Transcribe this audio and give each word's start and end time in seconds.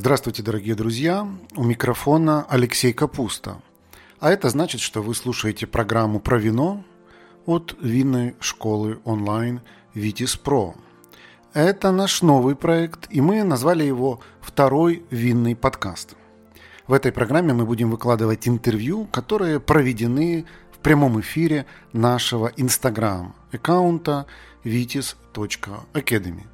Здравствуйте, 0.00 0.44
дорогие 0.44 0.76
друзья! 0.76 1.26
У 1.56 1.64
микрофона 1.64 2.46
Алексей 2.48 2.92
Капуста. 2.92 3.60
А 4.20 4.30
это 4.30 4.48
значит, 4.48 4.80
что 4.80 5.02
вы 5.02 5.12
слушаете 5.12 5.66
программу 5.66 6.20
про 6.20 6.38
вино 6.38 6.84
от 7.46 7.76
винной 7.82 8.36
школы 8.38 9.00
онлайн 9.02 9.60
Витис 9.94 10.36
Про. 10.36 10.76
Это 11.52 11.90
наш 11.90 12.22
новый 12.22 12.54
проект, 12.54 13.08
и 13.10 13.20
мы 13.20 13.42
назвали 13.42 13.82
его 13.82 14.20
«Второй 14.40 15.02
винный 15.10 15.56
подкаст». 15.56 16.14
В 16.86 16.92
этой 16.92 17.10
программе 17.10 17.52
мы 17.52 17.66
будем 17.66 17.90
выкладывать 17.90 18.46
интервью, 18.46 19.06
которые 19.06 19.58
проведены 19.58 20.46
в 20.70 20.78
прямом 20.78 21.18
эфире 21.18 21.66
нашего 21.92 22.52
инстаграм-аккаунта 22.56 24.26
vitis.academy. 24.62 26.44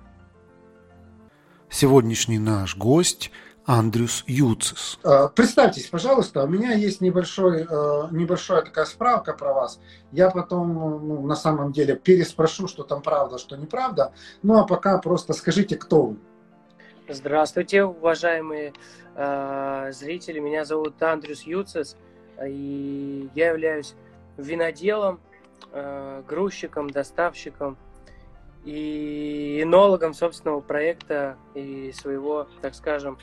Сегодняшний 1.75 2.39
наш 2.39 2.77
гость 2.77 3.33
Андрюс 3.65 4.23
Юцис. 4.29 5.01
А, 5.03 5.27
представьтесь, 5.27 5.89
пожалуйста, 5.89 6.45
у 6.45 6.47
меня 6.47 6.73
есть 6.73 7.01
небольшой, 7.01 7.67
а, 7.69 8.09
небольшая 8.13 8.63
такая 8.63 8.85
справка 8.85 9.33
про 9.33 9.53
вас. 9.53 9.81
Я 10.13 10.31
потом, 10.31 10.73
ну, 10.73 11.27
на 11.27 11.35
самом 11.35 11.73
деле, 11.73 11.97
переспрошу, 11.97 12.69
что 12.69 12.85
там 12.85 13.03
правда, 13.03 13.39
что 13.39 13.57
неправда. 13.57 14.13
Ну, 14.45 14.57
а 14.57 14.65
пока 14.65 14.99
просто 14.99 15.33
скажите, 15.33 15.77
кто 15.77 16.03
вы. 16.03 16.17
Здравствуйте, 17.09 17.83
уважаемые 17.83 18.73
э, 19.17 19.91
зрители. 19.93 20.39
Меня 20.39 20.65
зовут 20.65 21.03
Андрюс 21.03 21.43
Юцис, 21.43 21.97
и 22.41 23.29
я 23.35 23.49
являюсь 23.49 23.97
виноделом, 24.37 25.19
э, 25.73 26.23
грузчиком, 26.29 26.89
доставщиком 26.89 27.77
и 28.65 29.61
энологом 29.63 30.15
собственного 30.15 30.61
проекта 30.61 31.37
и 31.55 31.93
своего, 31.93 32.49
так 32.63 32.75
скажем, 32.75 33.19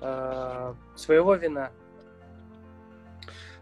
э, 0.00 0.74
своего 0.96 1.34
вина. 1.34 1.70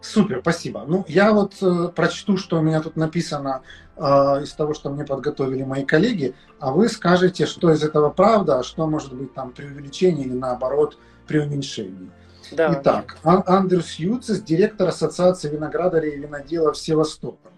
Супер, 0.00 0.40
спасибо. 0.40 0.84
Ну, 0.86 1.04
я 1.08 1.32
вот 1.32 1.54
э, 1.60 1.88
прочту, 1.94 2.36
что 2.36 2.58
у 2.58 2.62
меня 2.62 2.80
тут 2.80 2.96
написано 2.96 3.62
э, 3.96 4.00
из 4.42 4.52
того, 4.52 4.72
что 4.72 4.90
мне 4.90 5.04
подготовили 5.04 5.64
мои 5.64 5.84
коллеги, 5.84 6.34
а 6.60 6.70
вы 6.70 6.88
скажете, 6.88 7.46
что 7.46 7.72
из 7.72 7.82
этого 7.82 8.08
правда, 8.10 8.60
а 8.60 8.62
что 8.62 8.86
может 8.86 9.12
быть 9.12 9.34
там 9.34 9.50
преувеличение 9.50 10.26
или 10.26 10.34
наоборот 10.34 10.98
преуменьшение. 11.26 12.10
Да. 12.52 12.78
Итак, 12.80 13.18
Ан- 13.24 13.42
Андрюс 13.46 13.94
Юцис, 13.94 14.40
директор 14.40 14.88
Ассоциации 14.88 15.50
виноградарей 15.50 16.14
и 16.14 16.20
виноделов 16.20 16.78
Севастополь. 16.78 17.52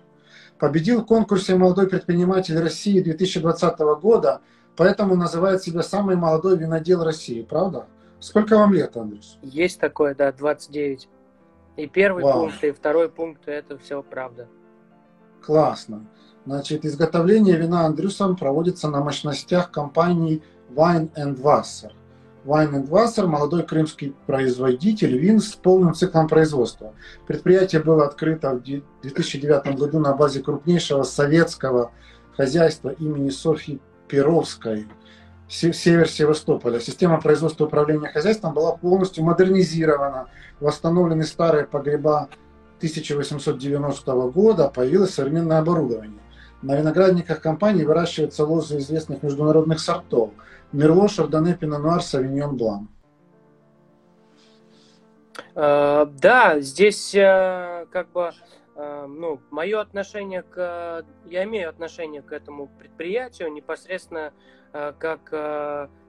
Победил 0.60 1.00
в 1.00 1.06
конкурсе 1.06 1.56
«Молодой 1.56 1.88
предприниматель 1.88 2.58
России» 2.60 3.00
2020 3.00 3.78
года, 3.98 4.42
поэтому 4.76 5.16
называет 5.16 5.62
себя 5.62 5.82
самый 5.82 6.16
молодой 6.16 6.58
винодел 6.58 7.02
России, 7.02 7.40
правда? 7.42 7.86
Сколько 8.20 8.58
вам 8.58 8.74
лет, 8.74 8.94
Андрюс? 8.94 9.38
Есть 9.40 9.80
такое, 9.80 10.14
да, 10.14 10.30
29. 10.30 11.08
И 11.78 11.86
первый 11.86 12.24
Вау. 12.24 12.40
пункт, 12.42 12.62
и 12.62 12.72
второй 12.72 13.08
пункт, 13.08 13.48
это 13.48 13.78
все 13.78 14.02
правда. 14.02 14.48
Классно. 15.42 16.06
Значит, 16.44 16.84
изготовление 16.84 17.56
вина 17.56 17.86
Андрюсом 17.86 18.36
проводится 18.36 18.90
на 18.90 19.00
мощностях 19.00 19.70
компании 19.70 20.42
Wine 20.68 21.10
and 21.14 21.40
Wasser. 21.40 21.92
Wine 22.44 22.88
Wasser– 22.88 23.26
молодой 23.26 23.64
крымский 23.64 24.14
производитель 24.26 25.16
вин 25.18 25.40
с 25.40 25.54
полным 25.54 25.94
циклом 25.94 26.26
производства. 26.26 26.94
Предприятие 27.26 27.82
было 27.82 28.06
открыто 28.06 28.52
в 28.54 28.62
2009 28.62 29.76
году 29.78 29.98
на 29.98 30.14
базе 30.14 30.40
крупнейшего 30.40 31.02
советского 31.02 31.92
хозяйства 32.36 32.90
имени 32.90 33.28
Софьи 33.28 33.78
Перовской, 34.08 34.86
север 35.48 36.08
Севастополя. 36.08 36.80
Система 36.80 37.20
производства 37.20 37.64
и 37.64 37.66
управления 37.66 38.08
хозяйством 38.08 38.54
была 38.54 38.74
полностью 38.74 39.22
модернизирована, 39.24 40.28
восстановлены 40.60 41.24
старые 41.24 41.66
погреба 41.66 42.30
1890 42.78 44.14
года, 44.30 44.68
появилось 44.68 45.12
современное 45.12 45.58
оборудование. 45.58 46.20
На 46.62 46.76
виноградниках 46.76 47.42
компании 47.42 47.84
выращиваются 47.84 48.46
лозы 48.46 48.78
известных 48.78 49.22
международных 49.22 49.78
сортов– 49.78 50.30
Мерло, 50.72 51.08
Шардоне, 51.08 51.54
Пино 51.54 52.00
Савиньон 52.00 52.56
Блан. 52.56 52.88
Э, 55.54 56.06
да, 56.06 56.60
здесь 56.60 57.14
э, 57.14 57.86
как 57.90 58.10
бы 58.12 58.30
э, 58.76 59.06
ну, 59.06 59.40
мое 59.50 59.80
отношение 59.80 60.42
к... 60.42 61.04
Я 61.26 61.44
имею 61.44 61.68
отношение 61.68 62.22
к 62.22 62.32
этому 62.32 62.68
предприятию 62.68 63.52
непосредственно 63.52 64.32
как 64.72 65.30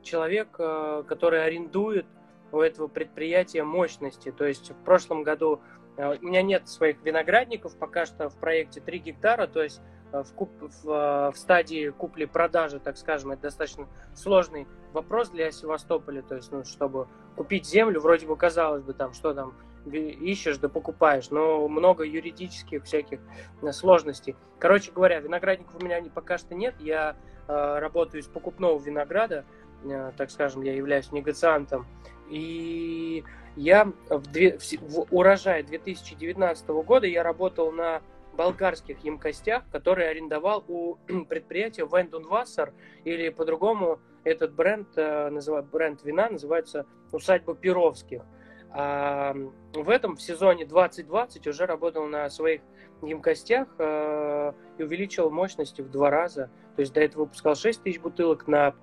человек, 0.04 0.52
который 0.52 1.44
арендует 1.44 2.06
у 2.52 2.60
этого 2.60 2.88
предприятия 2.88 3.64
мощности. 3.64 4.32
То 4.32 4.46
есть 4.46 4.70
в 4.70 4.76
прошлом 4.84 5.24
году 5.24 5.62
у 5.98 6.24
меня 6.24 6.44
нет 6.44 6.70
своих 6.70 7.02
виноградников, 7.02 7.76
пока 7.76 8.06
что 8.06 8.30
в 8.30 8.36
проекте 8.36 8.80
3 8.80 9.00
гектара, 9.00 9.48
то 9.48 9.64
есть 9.64 9.82
в, 10.12 10.34
куп, 10.34 10.52
в, 10.60 10.90
э, 10.90 11.32
в 11.32 11.38
стадии 11.38 11.90
купли-продажи, 11.90 12.80
так 12.80 12.98
скажем, 12.98 13.32
это 13.32 13.44
достаточно 13.44 13.88
сложный 14.14 14.68
вопрос 14.94 15.30
для 15.30 15.52
Севастополя, 15.52 16.22
то 16.22 16.36
есть, 16.36 16.52
ну, 16.52 16.64
чтобы 16.64 17.08
купить 17.36 17.66
землю, 17.66 18.02
вроде 18.02 18.28
бы 18.28 18.36
казалось 18.36 18.84
бы, 18.84 18.94
там, 18.94 19.14
что 19.14 19.34
там 19.34 19.54
ищешь, 19.86 20.58
да 20.58 20.70
покупаешь, 20.70 21.30
но 21.30 21.68
много 21.68 22.04
юридических 22.04 22.84
всяких 22.84 23.20
э, 23.62 23.72
сложностей. 23.72 24.36
Короче 24.60 24.92
говоря, 24.92 25.20
виноградников 25.20 25.76
у 25.82 25.84
меня 25.84 26.02
пока 26.14 26.38
что 26.38 26.54
нет, 26.56 26.76
я 26.80 27.16
э, 27.48 27.80
работаю 27.80 28.22
из 28.22 28.28
покупного 28.28 28.80
винограда, 28.80 29.46
э, 29.84 30.12
так 30.18 30.30
скажем, 30.30 30.62
я 30.62 30.76
являюсь 30.76 31.12
негациантом, 31.12 31.88
и 32.30 33.24
я 33.56 33.92
в, 34.10 34.28
две, 34.32 34.58
в, 34.58 34.64
в 34.82 35.08
урожае 35.12 35.64
2019 35.64 36.68
года 36.68 37.08
я 37.08 37.24
работал 37.24 37.72
на 37.72 38.02
болгарских 38.42 39.04
емкостях, 39.04 39.64
которые 39.72 40.10
арендовал 40.10 40.66
у 40.68 40.96
предприятия 41.30 41.86
Вендунвассер, 41.86 42.74
или 43.04 43.30
по-другому 43.30 44.00
этот 44.24 44.54
бренд, 44.54 44.88
э, 44.96 45.30
называют, 45.30 45.68
бренд 45.68 46.04
вина 46.04 46.28
называется 46.28 46.88
«Усадьба 47.12 47.54
Перовских». 47.54 48.24
А 48.72 49.36
в 49.74 49.90
этом, 49.90 50.16
в 50.16 50.22
сезоне 50.22 50.66
2020, 50.66 51.46
уже 51.46 51.66
работал 51.68 52.08
на 52.08 52.30
своих 52.32 52.62
емкостях 53.04 53.68
э, 53.78 54.54
и 54.80 54.84
увеличил 54.84 55.30
мощности 55.30 55.82
в 55.82 55.92
два 55.92 56.10
раза. 56.10 56.50
То 56.76 56.80
есть 56.80 56.94
до 56.94 57.02
этого 57.02 57.26
выпускал 57.26 57.56
6 57.56 57.84
тысяч 57.84 58.00
бутылок 58.00 58.48
на, 58.48 58.74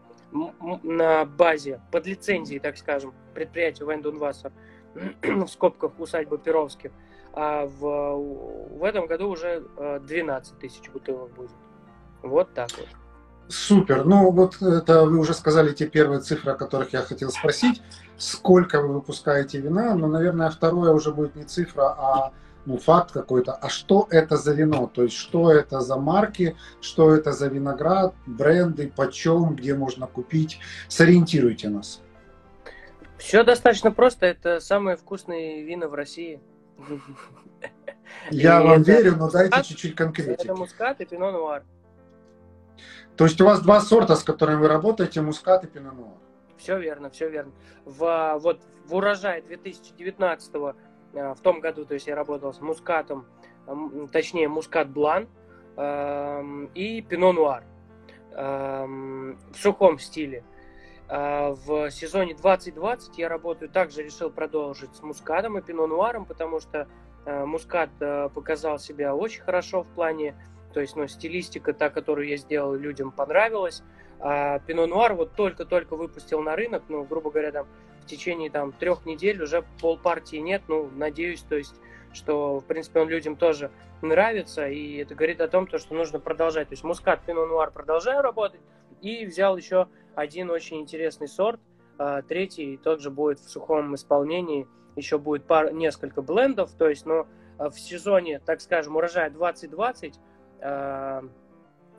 на 0.85 1.25
базе, 1.25 1.81
под 1.91 2.07
лицензией, 2.07 2.61
так 2.61 2.77
скажем, 2.77 3.13
предприятия 3.35 3.87
Вендунвассер, 3.87 4.53
в 5.23 5.49
скобках 5.49 5.99
«Усадьба 5.99 6.39
Перовских» 6.39 6.93
а 7.41 7.67
в, 7.67 8.79
в 8.79 8.83
этом 8.83 9.07
году 9.07 9.29
уже 9.29 9.63
12 9.79 10.53
э, 10.53 10.57
тысяч 10.61 10.91
бутылок 10.91 11.31
будет. 11.35 11.53
Вот 12.23 12.53
так 12.53 12.69
вот. 12.77 12.89
Супер. 13.47 14.05
Ну, 14.05 14.33
вот 14.33 14.61
это 14.61 15.05
вы 15.05 15.19
уже 15.19 15.35
сказали 15.35 15.73
те 15.73 15.87
первые 15.87 16.21
цифры, 16.21 16.53
о 16.53 16.57
которых 16.57 16.93
я 16.93 17.03
хотел 17.03 17.31
спросить. 17.31 17.81
Сколько 18.17 18.83
вы 18.83 18.95
выпускаете 18.95 19.61
вина? 19.61 19.95
Но, 19.95 20.09
наверное, 20.09 20.51
второе 20.51 20.91
уже 20.91 21.13
будет 21.13 21.37
не 21.37 21.45
цифра, 21.45 21.95
а 21.97 22.33
ну, 22.67 22.77
факт 22.77 23.13
какой-то. 23.13 23.53
А 23.53 23.69
что 23.69 24.09
это 24.11 24.37
за 24.37 24.53
вино? 24.53 24.91
То 24.93 25.05
есть, 25.05 25.15
что 25.15 25.53
это 25.53 25.81
за 25.81 25.97
марки, 25.97 26.57
что 26.81 27.15
это 27.15 27.31
за 27.31 27.47
виноград, 27.47 28.15
бренды, 28.27 28.93
почем, 28.95 29.55
где 29.55 29.77
можно 29.77 30.09
купить? 30.09 30.59
Сориентируйте 30.89 31.69
нас. 31.69 32.03
Все 33.17 33.45
достаточно 33.45 33.93
просто. 33.93 34.27
Это 34.27 34.59
самые 34.59 34.97
вкусные 34.97 35.63
вина 35.63 35.87
в 35.87 35.95
России. 35.95 36.41
Я 38.31 38.63
вам 38.63 38.83
верю, 38.83 39.17
но 39.17 39.31
дайте 39.31 39.63
чуть-чуть 39.63 39.95
конкретики. 39.95 40.45
Это 40.45 40.55
мускат 40.55 41.01
и 41.01 41.05
пино 41.05 41.31
нуар. 41.33 41.65
То 43.17 43.25
есть 43.25 43.41
у 43.41 43.45
вас 43.45 43.61
два 43.61 43.81
сорта, 43.81 44.15
с 44.15 44.23
которыми 44.23 44.61
вы 44.61 44.69
работаете, 44.69 45.21
мускат 45.21 45.65
и 45.65 45.67
пино 45.67 45.93
нуар. 45.93 46.17
Все 46.57 46.79
верно, 46.79 47.11
все 47.11 47.29
верно. 47.29 47.53
В, 47.85 48.39
вот 48.41 48.61
в 48.87 48.95
урожае 48.95 49.43
2019 49.43 50.55
э, 50.55 51.35
в 51.35 51.41
том 51.41 51.61
году, 51.61 51.85
то 51.85 51.95
есть 51.95 52.07
я 52.07 52.17
работал 52.17 52.53
с 52.53 52.61
мускатом, 52.61 53.27
точнее 54.13 54.49
мускат 54.49 54.89
блан 54.89 55.29
эм, 55.77 56.71
и 56.75 57.03
пино 57.03 57.33
нуар 57.33 57.65
эм, 58.33 59.39
в 59.53 59.57
сухом 59.57 59.99
стиле. 59.99 60.43
А, 61.09 61.55
в 61.55 61.91
сезоне 61.91 62.35
2020 62.35 63.19
я 63.19 63.29
работаю, 63.29 63.71
также 63.71 64.03
решил 64.03 64.31
продолжить 64.31 64.95
с 64.95 65.03
мускатом 65.03 65.57
и 65.57 65.63
пино 65.63 65.87
нуаром, 65.87 66.27
потому 66.27 66.61
что 66.61 66.87
а, 67.25 67.47
мускат 67.47 67.91
а, 68.01 68.29
показал 68.29 68.79
себя 68.79 69.15
очень 69.15 69.41
хорошо 69.43 69.85
в 69.85 69.89
плане, 69.89 70.37
то 70.75 70.81
есть, 70.81 70.97
ну, 70.97 71.09
стилистика, 71.09 71.73
та, 71.73 71.89
которую 71.89 72.29
я 72.29 72.37
сделал, 72.37 72.75
людям 72.75 73.11
понравилась. 73.11 73.83
А 74.21 74.59
пино 74.61 74.87
нуар 74.87 75.15
вот 75.15 75.33
только-только 75.33 75.97
выпустил 75.97 76.43
на 76.43 76.57
рынок, 76.57 76.83
ну, 76.89 77.05
грубо 77.05 77.31
говоря, 77.31 77.53
там 77.53 77.67
в 78.03 78.07
течение 78.07 78.51
там 78.51 78.73
трех 78.73 79.07
недель 79.07 79.43
уже 79.43 79.65
пол 79.81 79.97
партии 79.97 80.37
нет, 80.37 80.63
ну, 80.69 80.91
надеюсь, 80.95 81.43
то 81.43 81.57
есть, 81.57 81.75
что, 82.13 82.59
в 82.59 82.65
принципе, 82.65 83.01
он 83.01 83.09
людям 83.09 83.37
тоже 83.37 83.71
нравится, 84.03 84.69
и 84.69 84.97
это 84.97 85.15
говорит 85.15 85.41
о 85.41 85.49
том, 85.49 85.67
то, 85.67 85.79
что 85.79 85.95
нужно 85.95 86.21
продолжать. 86.21 86.69
То 86.69 86.73
есть 86.73 86.85
мускат, 86.85 87.23
пино 87.25 87.47
нуар 87.47 87.71
продолжаю 87.71 88.23
работать, 88.23 88.61
и 89.01 89.27
взял 89.27 89.57
еще 89.57 89.89
один 90.15 90.51
очень 90.51 90.81
интересный 90.81 91.29
сорт, 91.29 91.61
а 91.99 92.23
третий 92.23 92.77
тот 92.77 93.01
же 93.01 93.11
будет 93.11 93.41
в 93.41 93.49
сухом 93.49 93.95
исполнении, 93.95 94.67
еще 94.97 95.19
будет 95.19 95.45
пар, 95.45 95.73
несколько 95.73 96.23
блендов, 96.23 96.73
то 96.73 96.89
есть, 96.89 97.07
но 97.07 97.27
в 97.59 97.73
сезоне, 97.73 98.41
так 98.41 98.61
скажем, 98.61 98.97
урожая 98.97 99.31
2020 99.31 100.21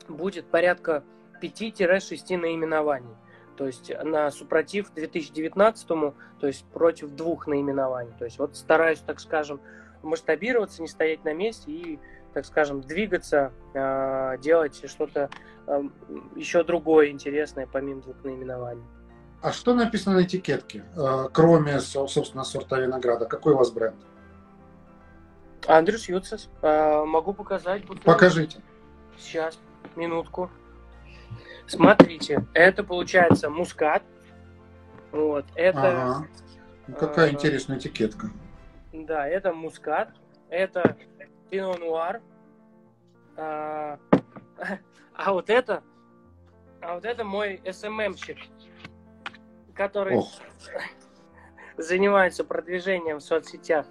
будет 0.08 0.46
порядка 0.46 1.04
5-6 1.42 2.36
наименований. 2.36 3.14
То 3.56 3.66
есть 3.66 3.92
на 4.02 4.30
супротив 4.30 4.90
2019, 4.94 5.86
то 5.86 6.14
есть 6.42 6.64
против 6.66 7.10
двух 7.10 7.46
наименований. 7.46 8.12
То 8.18 8.24
есть 8.24 8.38
вот 8.38 8.56
стараюсь, 8.56 9.00
так 9.00 9.20
скажем, 9.20 9.60
масштабироваться, 10.02 10.80
не 10.80 10.88
стоять 10.88 11.24
на 11.24 11.34
месте 11.34 11.70
и, 11.70 11.98
так 12.32 12.46
скажем, 12.46 12.80
двигаться, 12.80 13.52
а, 13.74 14.36
делать 14.38 14.82
что-то 14.88 15.30
а, 15.66 15.82
еще 16.36 16.62
другое 16.64 17.10
интересное, 17.10 17.66
помимо 17.66 18.02
двух 18.02 18.22
наименований. 18.24 18.84
А 19.42 19.52
что 19.52 19.74
написано 19.74 20.16
на 20.16 20.22
этикетке, 20.22 20.84
а, 20.96 21.28
кроме, 21.28 21.80
собственно, 21.80 22.44
сорта 22.44 22.78
винограда? 22.78 23.26
Какой 23.26 23.54
у 23.54 23.56
вас 23.56 23.70
бренд? 23.70 23.96
Андрюс 25.66 26.08
Юцес. 26.08 26.48
Могу 26.62 27.34
показать. 27.34 27.84
Покажите. 28.04 28.60
Сейчас, 29.18 29.58
минутку. 29.94 30.50
Смотрите, 31.66 32.44
это 32.54 32.82
получается 32.82 33.50
мускат. 33.50 34.02
Вот, 35.12 35.44
это... 35.54 36.02
Ага. 36.02 36.26
Какая 36.98 37.28
э, 37.28 37.32
интересная 37.32 37.78
этикетка. 37.78 38.30
Да, 38.92 39.28
это 39.28 39.52
мускат, 39.52 40.08
это 40.48 40.96
пино 41.50 41.76
нуар. 41.76 42.20
А, 43.36 43.98
а 45.14 45.32
вот 45.32 45.50
это, 45.50 45.82
а 46.80 46.94
вот 46.94 47.04
это 47.04 47.24
мой 47.24 47.60
СММщик, 47.70 48.38
который 49.74 50.16
Ох. 50.16 50.30
занимается 51.76 52.44
продвижением 52.44 53.18
в 53.18 53.22
соцсетях. 53.22 53.86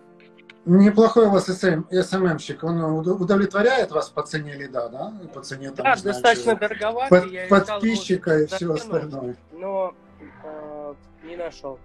Неплохой 0.65 1.27
у 1.27 1.31
вас 1.31 1.45
СММщик. 1.45 2.63
Он 2.63 2.81
удовлетворяет 2.81 3.91
вас 3.91 4.09
по 4.09 4.23
цене 4.23 4.53
лида, 4.53 4.89
да? 4.89 5.13
По 5.33 5.41
цене 5.41 5.71
там, 5.71 5.85
да, 5.85 5.95
знаю, 5.95 6.13
достаточно 6.13 6.55
дороговато. 6.55 7.27
Под, 7.49 7.65
подписчика 7.67 8.39
и 8.39 8.45
все 8.45 8.73
остальное. 8.73 9.35
Но 9.51 9.95
э, 10.43 10.93
не 11.23 11.37
нашел. 11.37 11.79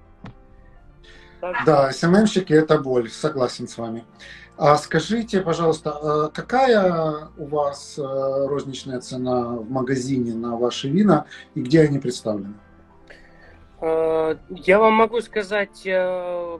Так. 1.52 1.66
Да, 1.66 1.92
СММщики 1.92 2.54
это 2.54 2.78
боль, 2.78 3.10
согласен 3.10 3.68
с 3.68 3.76
вами. 3.76 4.06
А 4.56 4.78
скажите, 4.78 5.42
пожалуйста, 5.42 5.90
а 5.90 6.30
какая 6.30 7.28
у 7.36 7.44
вас 7.44 7.98
э, 7.98 8.02
розничная 8.02 9.00
цена 9.00 9.56
в 9.56 9.68
магазине 9.68 10.32
на 10.32 10.56
ваши 10.56 10.88
вина 10.88 11.26
и 11.54 11.60
где 11.60 11.82
они 11.82 11.98
представлены? 11.98 12.54
Э, 13.82 14.36
я 14.48 14.78
вам 14.78 14.94
могу 14.94 15.20
сказать 15.20 15.82
э, 15.84 16.58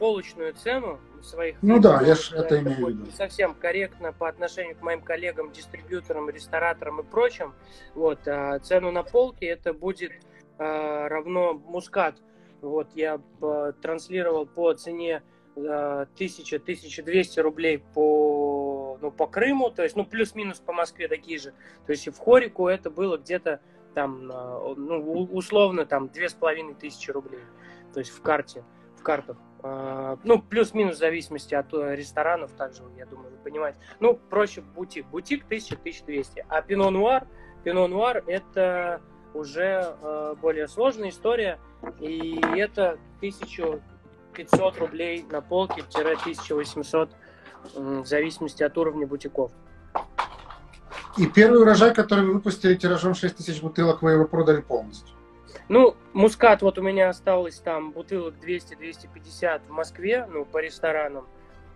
полочную 0.00 0.54
цену 0.54 0.98
своих. 1.22 1.54
Ну 1.62 1.78
да, 1.78 2.02
я 2.02 2.16
же 2.16 2.34
это 2.34 2.58
имею 2.58 2.86
в 2.86 2.88
виду. 2.88 3.06
Совсем 3.16 3.54
корректно 3.54 4.12
по 4.12 4.28
отношению 4.28 4.74
к 4.74 4.82
моим 4.82 5.00
коллегам, 5.00 5.52
дистрибьюторам, 5.52 6.28
рестораторам 6.28 7.02
и 7.02 7.04
прочим. 7.04 7.54
Вот 7.94 8.26
а 8.26 8.58
цену 8.58 8.90
на 8.90 9.04
полке 9.04 9.46
это 9.46 9.72
будет 9.72 10.10
а, 10.58 11.08
равно 11.08 11.54
мускат. 11.54 12.16
Вот 12.64 12.88
я 12.94 13.20
а, 13.40 13.72
транслировал 13.72 14.46
по 14.46 14.72
цене 14.74 15.22
1000-1200 15.56 17.40
рублей 17.40 17.78
по, 17.78 18.98
ну, 19.00 19.12
по 19.12 19.26
Крыму, 19.28 19.70
то 19.70 19.84
есть, 19.84 19.94
ну, 19.94 20.04
плюс-минус 20.04 20.58
по 20.58 20.72
Москве 20.72 21.06
такие 21.06 21.38
же. 21.38 21.52
То 21.86 21.92
есть 21.92 22.08
в 22.08 22.18
Хорику 22.18 22.66
это 22.66 22.90
было 22.90 23.18
где-то 23.18 23.60
там, 23.94 24.26
ну, 24.26 25.28
условно, 25.32 25.86
там, 25.86 26.08
две 26.08 26.28
с 26.28 26.34
половиной 26.34 26.74
тысячи 26.74 27.12
рублей. 27.12 27.38
То 27.92 28.00
есть 28.00 28.10
в 28.10 28.20
карте, 28.20 28.64
в 28.96 29.02
картах. 29.04 29.36
Ну, 29.62 30.42
плюс-минус 30.42 30.96
в 30.96 30.98
зависимости 30.98 31.54
от 31.54 31.72
э, 31.72 31.96
ресторанов, 31.96 32.52
также, 32.52 32.82
я 32.98 33.06
думаю, 33.06 33.30
вы 33.30 33.38
понимаете. 33.38 33.78
Ну, 33.98 34.14
проще 34.14 34.60
бутик. 34.60 35.06
Бутик 35.06 35.46
1000-1200. 35.48 36.44
А 36.48 36.60
Пино 36.60 36.90
Нуар, 36.90 37.26
Пино 37.62 37.88
Нуар 37.88 38.22
это 38.26 39.00
уже 39.34 39.94
э, 40.00 40.34
более 40.40 40.68
сложная 40.68 41.10
история, 41.10 41.58
и 42.00 42.40
это 42.56 42.98
1500 43.18 44.78
рублей 44.78 45.24
на 45.30 45.40
полке-1800 45.40 47.10
в 47.74 48.06
зависимости 48.06 48.62
от 48.62 48.76
уровня 48.78 49.06
бутиков. 49.06 49.50
И 51.16 51.26
первый 51.26 51.60
урожай, 51.60 51.94
который 51.94 52.24
вы 52.24 52.34
выпустили 52.34 52.74
тиражом 52.74 53.14
6000 53.14 53.60
бутылок, 53.62 54.02
вы 54.02 54.12
его 54.12 54.26
продали 54.26 54.60
полностью? 54.60 55.14
Ну, 55.68 55.96
мускат 56.12 56.62
вот 56.62 56.78
у 56.78 56.82
меня 56.82 57.08
осталось 57.08 57.58
там 57.58 57.92
бутылок 57.92 58.34
200-250 58.44 59.62
в 59.66 59.70
Москве, 59.70 60.26
ну, 60.30 60.44
по 60.44 60.58
ресторанам. 60.58 61.26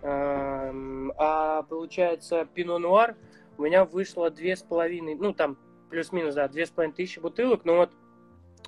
А 0.01 1.63
получается, 1.63 2.47
пино 2.53 2.77
нуар 2.77 3.15
у 3.57 3.63
меня 3.63 3.85
вышло 3.85 4.29
две 4.29 4.55
с 4.55 4.61
половиной, 4.61 5.15
ну, 5.15 5.33
там 5.33 5.57
плюс-минус, 5.89 6.35
да, 6.35 6.47
две 6.47 6.65
с 6.65 6.69
половиной 6.69 6.95
тысячи 6.95 7.19
бутылок, 7.19 7.65
но 7.65 7.75
вот 7.77 7.91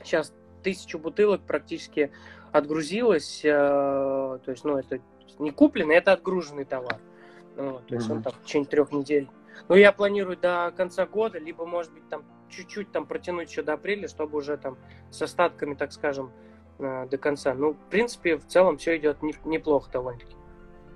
сейчас 0.03 0.33
тысячу 0.63 0.99
бутылок 0.99 1.41
практически 1.41 2.11
отгрузилось, 2.51 3.41
э, 3.43 3.49
то 3.49 4.51
есть, 4.51 4.63
ну, 4.63 4.77
это 4.77 4.99
не 5.39 5.51
купленный, 5.51 5.95
это 5.95 6.13
отгруженный 6.13 6.65
товар. 6.65 6.99
Ну, 7.55 7.79
то 7.87 7.95
есть 7.95 8.09
mm-hmm. 8.09 8.13
он 8.13 8.23
там 8.23 8.33
в 8.33 8.43
течение 8.43 8.67
трех 8.67 8.91
недель. 8.91 9.29
Ну, 9.67 9.75
я 9.75 9.91
планирую 9.91 10.37
до 10.37 10.73
конца 10.75 11.05
года, 11.05 11.39
либо, 11.39 11.65
может 11.65 11.93
быть, 11.93 12.07
там 12.09 12.23
чуть-чуть 12.49 12.91
там 12.91 13.05
протянуть 13.05 13.49
еще 13.49 13.61
до 13.61 13.73
апреля, 13.73 14.07
чтобы 14.07 14.37
уже 14.37 14.57
там 14.57 14.77
с 15.09 15.21
остатками, 15.21 15.75
так 15.75 15.91
скажем, 15.93 16.31
э, 16.79 17.07
до 17.09 17.17
конца. 17.17 17.53
Ну, 17.53 17.73
в 17.73 17.89
принципе, 17.89 18.37
в 18.37 18.45
целом 18.47 18.77
все 18.77 18.97
идет 18.97 19.17
неплохо 19.21 19.89
довольно-таки. 19.91 20.35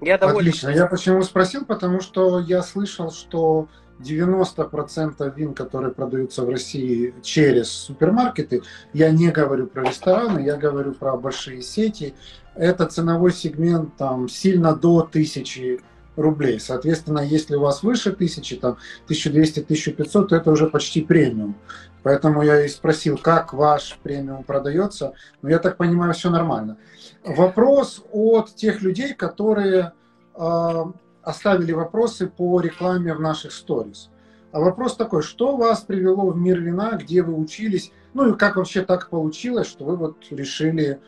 Я 0.01 0.17
доволен. 0.17 0.39
Отлично. 0.49 0.69
Я 0.69 0.87
почему 0.87 1.21
спросил, 1.21 1.65
потому 1.65 2.01
что 2.01 2.39
я 2.39 2.61
слышал, 2.61 3.11
что 3.11 3.69
90% 3.99 5.35
вин, 5.35 5.53
которые 5.53 5.93
продаются 5.93 6.43
в 6.43 6.49
России 6.49 7.13
через 7.21 7.69
супермаркеты, 7.69 8.61
я 8.93 9.11
не 9.11 9.29
говорю 9.29 9.67
про 9.67 9.83
рестораны, 9.83 10.39
я 10.39 10.57
говорю 10.57 10.93
про 10.93 11.15
большие 11.17 11.61
сети, 11.61 12.13
это 12.55 12.85
ценовой 12.85 13.31
сегмент 13.31 13.95
там 13.97 14.29
сильно 14.29 14.75
до 14.75 15.01
тысячи 15.01 15.81
рублей. 16.15 16.59
Соответственно, 16.59 17.19
если 17.19 17.55
у 17.55 17.61
вас 17.61 17.83
выше 17.83 18.11
1000, 18.11 18.57
там 18.57 18.77
1200-1500, 19.09 20.27
то 20.27 20.35
это 20.35 20.51
уже 20.51 20.67
почти 20.67 21.01
премиум. 21.01 21.55
Поэтому 22.03 22.43
я 22.43 22.63
и 22.63 22.69
спросил, 22.69 23.17
как 23.17 23.53
ваш 23.53 23.97
премиум 24.03 24.43
продается. 24.43 25.13
Но 25.41 25.49
я 25.49 25.59
так 25.59 25.77
понимаю, 25.77 26.13
все 26.13 26.29
нормально. 26.29 26.77
Вопрос 27.23 28.03
от 28.11 28.55
тех 28.55 28.81
людей, 28.81 29.13
которые 29.13 29.93
э, 30.35 30.83
оставили 31.25 31.73
вопросы 31.73 32.27
по 32.27 32.59
рекламе 32.61 33.13
в 33.13 33.19
наших 33.19 33.51
сторис. 33.51 34.09
А 34.51 34.59
вопрос 34.59 34.95
такой, 34.95 35.21
что 35.21 35.57
вас 35.57 35.81
привело 35.81 36.29
в 36.29 36.37
мир 36.37 36.61
вина, 36.61 36.91
где 36.91 37.21
вы 37.21 37.33
учились, 37.33 37.91
ну 38.13 38.33
и 38.33 38.37
как 38.37 38.55
вообще 38.55 38.83
так 38.83 39.09
получилось, 39.09 39.67
что 39.67 39.83
вы 39.83 39.97
вот 39.97 40.17
решили 40.29 41.01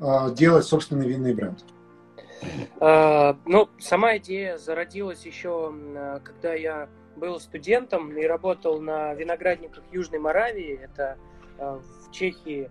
э, 0.00 0.34
делать 0.34 0.64
собственный 0.64 1.06
винный 1.06 1.34
бренд? 1.34 1.64
А, 2.80 3.36
ну, 3.44 3.68
сама 3.78 4.16
идея 4.16 4.56
зародилась 4.56 5.26
еще, 5.26 5.74
когда 6.24 6.54
я 6.54 6.88
был 7.16 7.38
студентом 7.40 8.16
и 8.16 8.24
работал 8.24 8.80
на 8.80 9.14
виноградниках 9.14 9.84
Южной 9.92 10.18
Моравии, 10.18 10.80
это 10.82 11.18
а, 11.58 11.80
в 11.80 12.10
Чехии. 12.10 12.70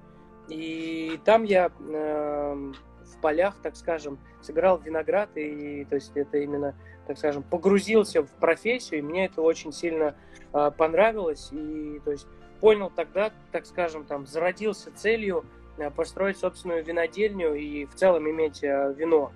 И 0.49 1.19
там 1.23 1.43
я 1.43 1.69
в 1.69 3.21
полях, 3.21 3.55
так 3.61 3.75
скажем, 3.75 4.19
сыграл 4.41 4.79
виноград, 4.79 5.29
и 5.35 5.85
то 5.85 5.95
есть 5.95 6.11
это 6.15 6.37
именно, 6.37 6.75
так 7.07 7.17
скажем, 7.17 7.43
погрузился 7.43 8.23
в 8.23 8.29
профессию, 8.31 8.99
и 8.99 9.03
мне 9.03 9.25
это 9.25 9.41
очень 9.41 9.71
сильно 9.71 10.15
а, 10.51 10.71
понравилось, 10.71 11.49
и 11.51 11.99
то 12.05 12.11
есть 12.11 12.27
понял 12.59 12.91
тогда, 12.95 13.31
так 13.51 13.65
скажем, 13.65 14.05
там 14.05 14.25
зародился 14.25 14.91
целью 14.95 15.45
построить 15.95 16.37
собственную 16.37 16.83
винодельню 16.83 17.55
и 17.55 17.85
в 17.85 17.95
целом 17.95 18.29
иметь 18.29 18.61
вино. 18.61 19.31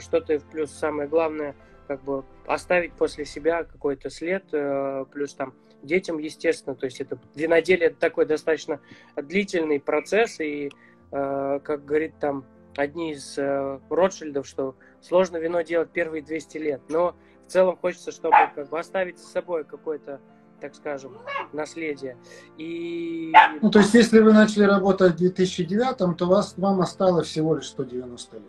Что-то 0.00 0.38
в 0.38 0.44
плюс 0.50 0.72
самое 0.72 1.08
главное, 1.08 1.54
как 1.86 2.02
бы 2.02 2.24
оставить 2.46 2.92
после 2.94 3.24
себя 3.24 3.64
какой-то 3.64 4.10
след, 4.10 4.44
э, 4.52 5.04
плюс 5.12 5.34
там 5.34 5.54
детям, 5.82 6.18
естественно, 6.18 6.74
то 6.74 6.86
есть 6.86 7.00
это 7.00 7.18
виноделие 7.34 7.88
это 7.88 7.98
такой 7.98 8.24
достаточно 8.24 8.80
длительный 9.16 9.80
процесс, 9.80 10.40
и, 10.40 10.70
э, 11.10 11.60
как 11.62 11.84
говорит 11.84 12.14
там 12.18 12.44
одни 12.76 13.12
из 13.12 13.36
э, 13.36 13.78
Ротшильдов, 13.90 14.46
что 14.46 14.76
сложно 15.02 15.36
вино 15.36 15.60
делать 15.62 15.90
первые 15.90 16.22
200 16.22 16.58
лет, 16.58 16.80
но 16.88 17.14
в 17.46 17.50
целом 17.50 17.76
хочется, 17.76 18.12
чтобы 18.12 18.36
как 18.54 18.68
бы 18.68 18.78
оставить 18.78 19.18
за 19.18 19.26
собой 19.26 19.64
какой-то 19.64 20.20
так 20.62 20.76
скажем, 20.76 21.18
наследие. 21.52 22.16
И... 22.56 23.32
Ну, 23.60 23.68
то 23.68 23.80
есть, 23.80 23.94
если 23.94 24.20
вы 24.20 24.32
начали 24.32 24.62
работать 24.62 25.14
в 25.14 25.16
2009, 25.16 26.16
то 26.16 26.26
вас, 26.26 26.54
вам 26.56 26.80
осталось 26.80 27.26
всего 27.26 27.56
лишь 27.56 27.66
190 27.66 28.36
лет. 28.36 28.46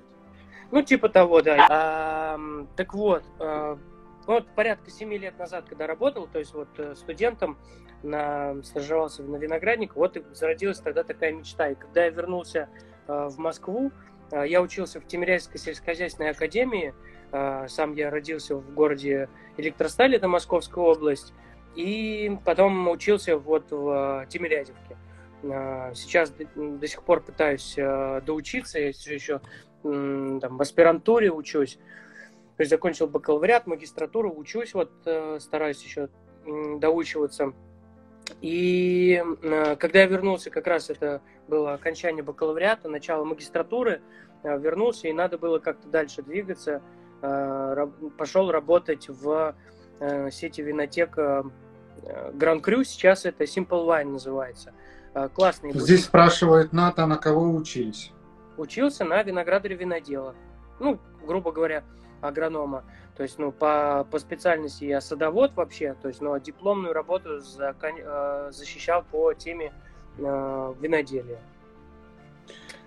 Ну, 0.70 0.84
типа 0.84 1.10
того, 1.10 1.42
да. 1.42 1.68
А, 1.70 2.40
так 2.76 2.94
вот, 2.94 3.24
а, 3.40 3.80
вот 4.28 4.48
порядка 4.56 4.92
7 4.92 5.12
лет 5.16 5.38
назад, 5.40 5.66
когда 5.68 5.88
работал, 5.88 6.28
то 6.32 6.40
есть 6.40 6.54
вот 6.54 6.70
э, 6.78 6.96
студентом 6.96 7.58
на, 8.04 8.62
стажировался 8.64 9.24
на 9.24 9.38
виноградник, 9.38 9.96
вот 9.96 10.16
и 10.16 10.24
зародилась 10.34 10.80
тогда 10.80 11.04
такая 11.04 11.34
мечта. 11.34 11.70
И 11.70 11.76
когда 11.76 12.06
я 12.06 12.10
вернулся 12.10 12.70
э, 13.08 13.28
в 13.30 13.38
Москву, 13.40 13.88
э, 13.88 14.12
я 14.32 14.62
учился 14.62 15.00
в 15.00 15.08
Тимирязевской 15.08 15.60
сельскохозяйственной 15.60 16.32
академии, 16.32 16.94
э, 17.32 17.68
сам 17.68 17.94
я 17.94 18.10
родился 18.10 18.56
в 18.56 18.74
городе 18.74 19.30
Электросталь, 19.58 20.15
это 20.15 20.27
Московская 20.27 20.84
область, 20.84 21.34
и 21.75 22.32
потом 22.46 22.88
учился 22.89 23.38
вот 23.38 23.72
в 23.72 24.25
Тимирязевке. 24.30 24.98
Э, 25.44 25.92
сейчас 25.96 26.34
до, 26.56 26.88
сих 26.88 27.03
пор 27.03 27.22
пытаюсь 27.22 27.75
доучиться, 27.75 28.80
я 28.80 28.92
все 28.92 29.13
еще 29.13 29.42
там, 29.84 30.58
в 30.58 30.62
аспирантуре 30.62 31.32
учусь, 31.32 31.77
то 32.56 32.62
есть 32.62 32.70
закончил 32.70 33.08
бакалавриат, 33.08 33.68
магистратуру, 33.68 34.34
учусь, 34.36 34.74
вот 34.74 34.92
э, 35.06 35.39
стараюсь 35.39 35.84
еще 35.84 36.10
доучиваться. 36.46 37.53
И 38.42 39.22
когда 39.80 40.00
я 40.00 40.06
вернулся, 40.06 40.50
как 40.50 40.68
раз 40.68 40.89
это 40.89 41.22
было 41.48 41.74
окончание 41.74 42.24
бакалавриата, 42.24 42.90
начало 42.90 43.24
магистратуры, 43.24 44.02
э, 44.44 44.60
вернулся, 44.60 45.08
и 45.08 45.14
надо 45.14 45.38
было 45.38 45.60
как-то 45.60 45.88
дальше 45.88 46.22
двигаться. 46.22 46.82
Пошел 48.18 48.52
работать 48.52 49.08
в 49.08 49.56
сети 50.30 50.60
винотек 50.62 51.18
Гран 52.34 52.60
Крю, 52.60 52.84
сейчас 52.84 53.26
это 53.26 53.46
Simple 53.46 53.88
Wine 53.88 54.12
называется. 54.12 54.74
Классный. 55.34 55.72
Здесь 55.72 56.02
был. 56.02 56.08
спрашивает 56.08 56.74
Ната, 56.74 57.06
на 57.06 57.16
кого 57.16 57.50
учились? 57.50 58.12
Учился 58.58 59.06
на 59.06 59.24
виноградаре 59.24 59.78
винодела. 59.78 60.36
Ну, 60.82 61.00
грубо 61.26 61.54
говоря, 61.54 61.86
агронома. 62.20 62.84
То 63.16 63.24
есть, 63.24 63.38
ну, 63.38 63.52
по, 63.52 64.08
по 64.10 64.18
специальности 64.18 64.86
я 64.86 65.00
садовод 65.00 65.56
вообще, 65.56 65.96
то 66.02 66.08
есть, 66.08 66.20
ну, 66.20 66.34
а 66.34 66.40
дипломную 66.40 66.94
работу 66.94 67.40
за, 67.40 67.76
э, 67.82 68.52
защищал 68.52 69.04
по 69.04 69.34
теме 69.34 69.68
э, 69.68 69.72
виноделия. 70.17 71.39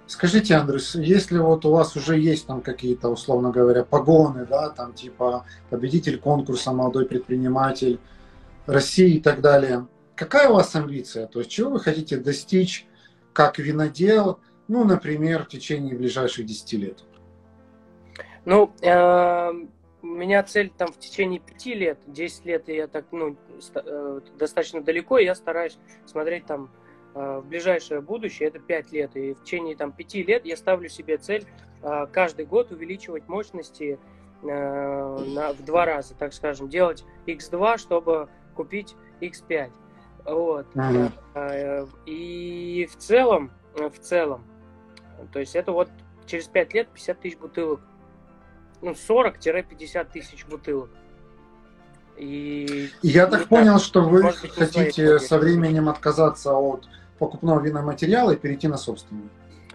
Скажите, 0.07 0.55
Андрюс, 0.55 0.95
если 0.95 1.39
вот 1.39 1.65
у 1.65 1.73
вас 1.73 1.97
уже 1.97 2.17
есть 2.17 2.47
там 2.47 2.61
какие-то, 2.61 3.09
условно 3.09 3.51
говоря, 3.51 3.85
погоны, 3.85 4.47
да, 4.47 4.71
там 4.71 4.93
типа 4.93 5.45
победитель 5.69 6.19
конкурса, 6.21 6.73
молодой 6.73 7.07
предприниматель 7.07 7.99
России 8.67 9.17
и 9.17 9.21
так 9.21 9.41
далее, 9.41 9.89
какая 10.15 10.49
у 10.49 10.55
вас 10.55 10.75
амбиция? 10.77 11.27
То 11.27 11.41
есть 11.41 11.51
чего 11.51 11.71
вы 11.71 11.81
хотите 11.81 12.19
достичь 12.19 12.87
как 13.33 13.59
винодел, 13.59 14.39
ну, 14.69 14.85
например, 14.85 15.45
в 15.45 15.49
течение 15.49 15.97
ближайших 15.97 16.47
10 16.47 16.73
лет? 16.75 17.05
Ну, 18.45 18.73
э, 18.81 19.51
у 20.03 20.07
меня 20.07 20.43
цель 20.45 20.71
там 20.71 20.93
в 20.93 20.99
течение 21.01 21.41
пяти 21.41 21.75
лет, 21.75 21.99
10 22.07 22.45
лет 22.47 22.69
я 22.69 22.87
так, 22.87 23.07
ну, 23.11 23.37
э, 23.75 24.21
достаточно 24.39 24.81
далеко, 24.81 25.19
я 25.19 25.35
стараюсь 25.35 25.79
смотреть 26.07 26.47
там 26.47 26.71
э, 26.71 26.86
в 27.17 27.45
ближайшее 27.47 28.01
будущее, 28.01 28.49
это 28.49 28.59
5 28.59 28.93
лет, 28.93 29.17
и 29.17 29.35
в 29.35 29.43
течение 29.43 29.77
там 29.77 29.93
5 29.93 30.15
лет 30.15 30.45
я 30.45 30.57
ставлю 30.57 30.89
себе 30.89 31.17
цель 31.17 31.47
э, 31.83 32.07
каждый 32.13 32.47
год 32.47 32.73
увеличивать 32.73 33.27
мощности 33.29 33.99
на, 34.43 35.53
в 35.53 35.65
два 35.65 35.87
раза, 35.87 36.15
так 36.15 36.35
скажем, 36.35 36.69
делать 36.69 37.05
X2, 37.27 37.79
чтобы 37.79 38.29
купить 38.55 38.95
X5. 39.21 39.71
Вот. 40.27 40.67
Ага. 40.75 41.89
И 42.05 42.89
в 42.91 42.97
целом, 42.97 43.51
в 43.75 43.99
целом, 43.99 44.45
то 45.33 45.41
есть 45.41 45.57
это 45.57 45.73
вот 45.73 45.89
через 46.27 46.47
5 46.49 46.75
лет 46.75 46.89
50 46.89 47.21
тысяч 47.21 47.39
бутылок 47.39 47.81
ну, 48.83 48.93
40-50 48.93 50.07
тысяч 50.13 50.45
бутылок. 50.47 50.91
И, 52.17 52.91
я 53.03 53.27
так 53.27 53.49
понял, 53.49 53.79
что 53.79 54.03
вы 54.03 54.33
хотите 54.33 55.19
со 55.19 55.39
временем 55.39 55.89
отказаться 55.89 56.55
от 56.55 56.89
покупного 57.19 57.61
виноматериала 57.61 58.33
и 58.33 58.37
перейти 58.37 58.69
на 58.69 58.77
собственный. 58.77 59.29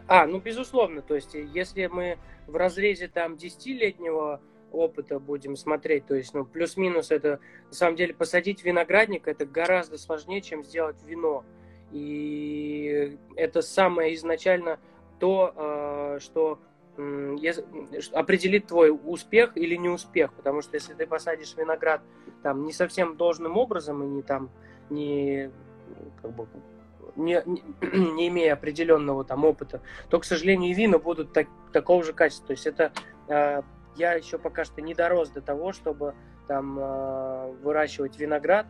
А, 0.08 0.26
ну 0.26 0.40
безусловно, 0.40 1.02
то 1.02 1.16
есть 1.16 1.34
если 1.34 1.88
мы 1.88 2.18
в 2.48 2.56
разрезе 2.56 3.08
там 3.08 3.36
10-летнего 3.36 4.42
опыта 4.72 5.20
будем 5.20 5.56
смотреть, 5.56 6.06
то 6.06 6.16
есть 6.16 6.34
ну 6.34 6.46
плюс-минус 6.46 7.12
это 7.12 7.40
на 7.68 7.74
самом 7.74 7.96
деле 7.96 8.14
посадить 8.14 8.64
виноградник 8.64 9.28
это 9.28 9.46
гораздо 9.46 9.98
сложнее, 9.98 10.42
чем 10.42 10.64
сделать 10.64 10.98
вино. 11.06 11.44
И 11.92 13.18
это 13.36 13.62
самое 13.62 14.16
изначально 14.16 14.80
то, 15.20 15.54
э, 15.56 16.20
что 16.22 16.60
определит 18.14 18.68
твой 18.68 18.92
успех 18.92 19.56
или 19.56 19.76
не 19.76 19.90
успех, 19.90 20.34
потому 20.34 20.62
что 20.62 20.76
если 20.76 20.94
ты 20.94 21.08
посадишь 21.08 21.56
виноград 21.56 22.02
там 22.44 22.66
не 22.66 22.74
совсем 22.74 23.16
должным 23.16 23.58
образом 23.58 24.04
и 24.04 24.08
не 24.08 24.22
там 24.22 24.50
не 24.90 25.52
как 26.22 26.34
бы 26.34 26.48
не, 27.16 27.44
не, 27.82 28.28
имея 28.28 28.54
определенного 28.54 29.24
там 29.24 29.46
опыта, 29.46 29.82
то, 30.10 30.20
к 30.20 30.26
сожалению, 30.26 30.72
и 30.72 30.74
вина 30.74 30.98
будут 30.98 31.34
так, 31.34 31.48
такого 31.72 32.04
же 32.04 32.14
качества. 32.14 32.48
То 32.48 32.52
есть 32.54 32.68
это 32.68 32.92
э, 33.28 33.62
я 33.96 34.14
еще 34.14 34.38
пока 34.38 34.66
что 34.66 34.82
не 34.82 34.94
дорос 34.94 35.30
до 35.30 35.42
того, 35.42 35.74
чтобы 35.74 36.16
там 36.48 36.78
э, 36.80 37.52
выращивать 37.64 38.18
виноград, 38.18 38.66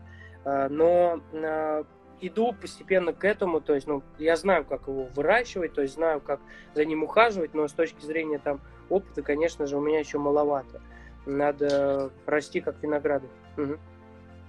э, 0.45 0.67
но 0.69 1.21
э, 1.31 1.83
иду 2.21 2.53
постепенно 2.53 3.13
к 3.13 3.25
этому, 3.25 3.61
то 3.61 3.73
есть, 3.73 3.87
ну, 3.87 4.03
я 4.17 4.35
знаю, 4.35 4.65
как 4.65 4.87
его 4.87 5.07
выращивать, 5.15 5.73
то 5.73 5.81
есть 5.81 5.95
знаю, 5.95 6.21
как 6.21 6.39
за 6.73 6.85
ним 6.85 7.03
ухаживать, 7.03 7.53
но 7.53 7.67
с 7.67 7.73
точки 7.73 8.03
зрения 8.05 8.39
там 8.39 8.61
опыта, 8.89 9.21
конечно 9.21 9.65
же, 9.65 9.77
у 9.77 9.81
меня 9.81 9.99
еще 9.99 10.17
маловато. 10.17 10.81
Надо 11.25 12.11
расти 12.25 12.61
как 12.61 12.81
винограды. 12.81 13.27
Угу. 13.57 13.77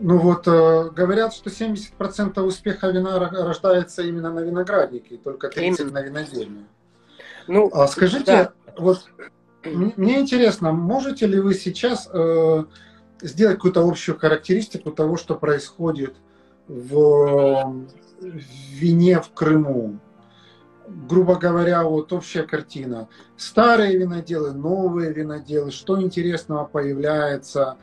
Ну 0.05 0.19
вот, 0.19 0.49
э, 0.49 0.91
говорят, 0.91 1.33
что 1.33 1.49
70% 1.49 2.41
успеха 2.41 2.89
вина 2.89 3.21
рождается 3.21 4.03
именно 4.03 4.33
на 4.33 4.41
винограднике, 4.41 5.17
только 5.17 5.47
30% 5.47 5.53
именно. 5.61 5.93
на 5.93 6.03
винодельне. 6.03 6.65
Ну, 7.47 7.71
а 7.73 7.87
скажите, 7.87 8.25
да. 8.25 8.53
вот 8.77 9.05
мне 9.65 10.19
интересно, 10.19 10.73
можете 10.73 11.27
ли 11.27 11.39
вы 11.39 11.55
сейчас 11.55 12.09
э, 12.13 12.65
сделать 13.21 13.57
какую-то 13.57 13.89
общую 13.89 14.19
характеристику 14.19 14.91
того, 14.91 15.17
что 15.17 15.37
происходит 15.37 16.17
в 16.67 17.77
вине 18.21 19.21
в 19.21 19.31
Крыму. 19.31 20.01
Грубо 20.89 21.37
говоря, 21.37 21.85
вот 21.85 22.13
общая 22.13 22.43
картина. 22.43 23.09
Старые 23.37 23.97
виноделы, 23.97 24.53
новые 24.53 25.13
виноделы, 25.13 25.71
что 25.71 26.03
интересного 26.03 26.65
появляется, 26.65 27.77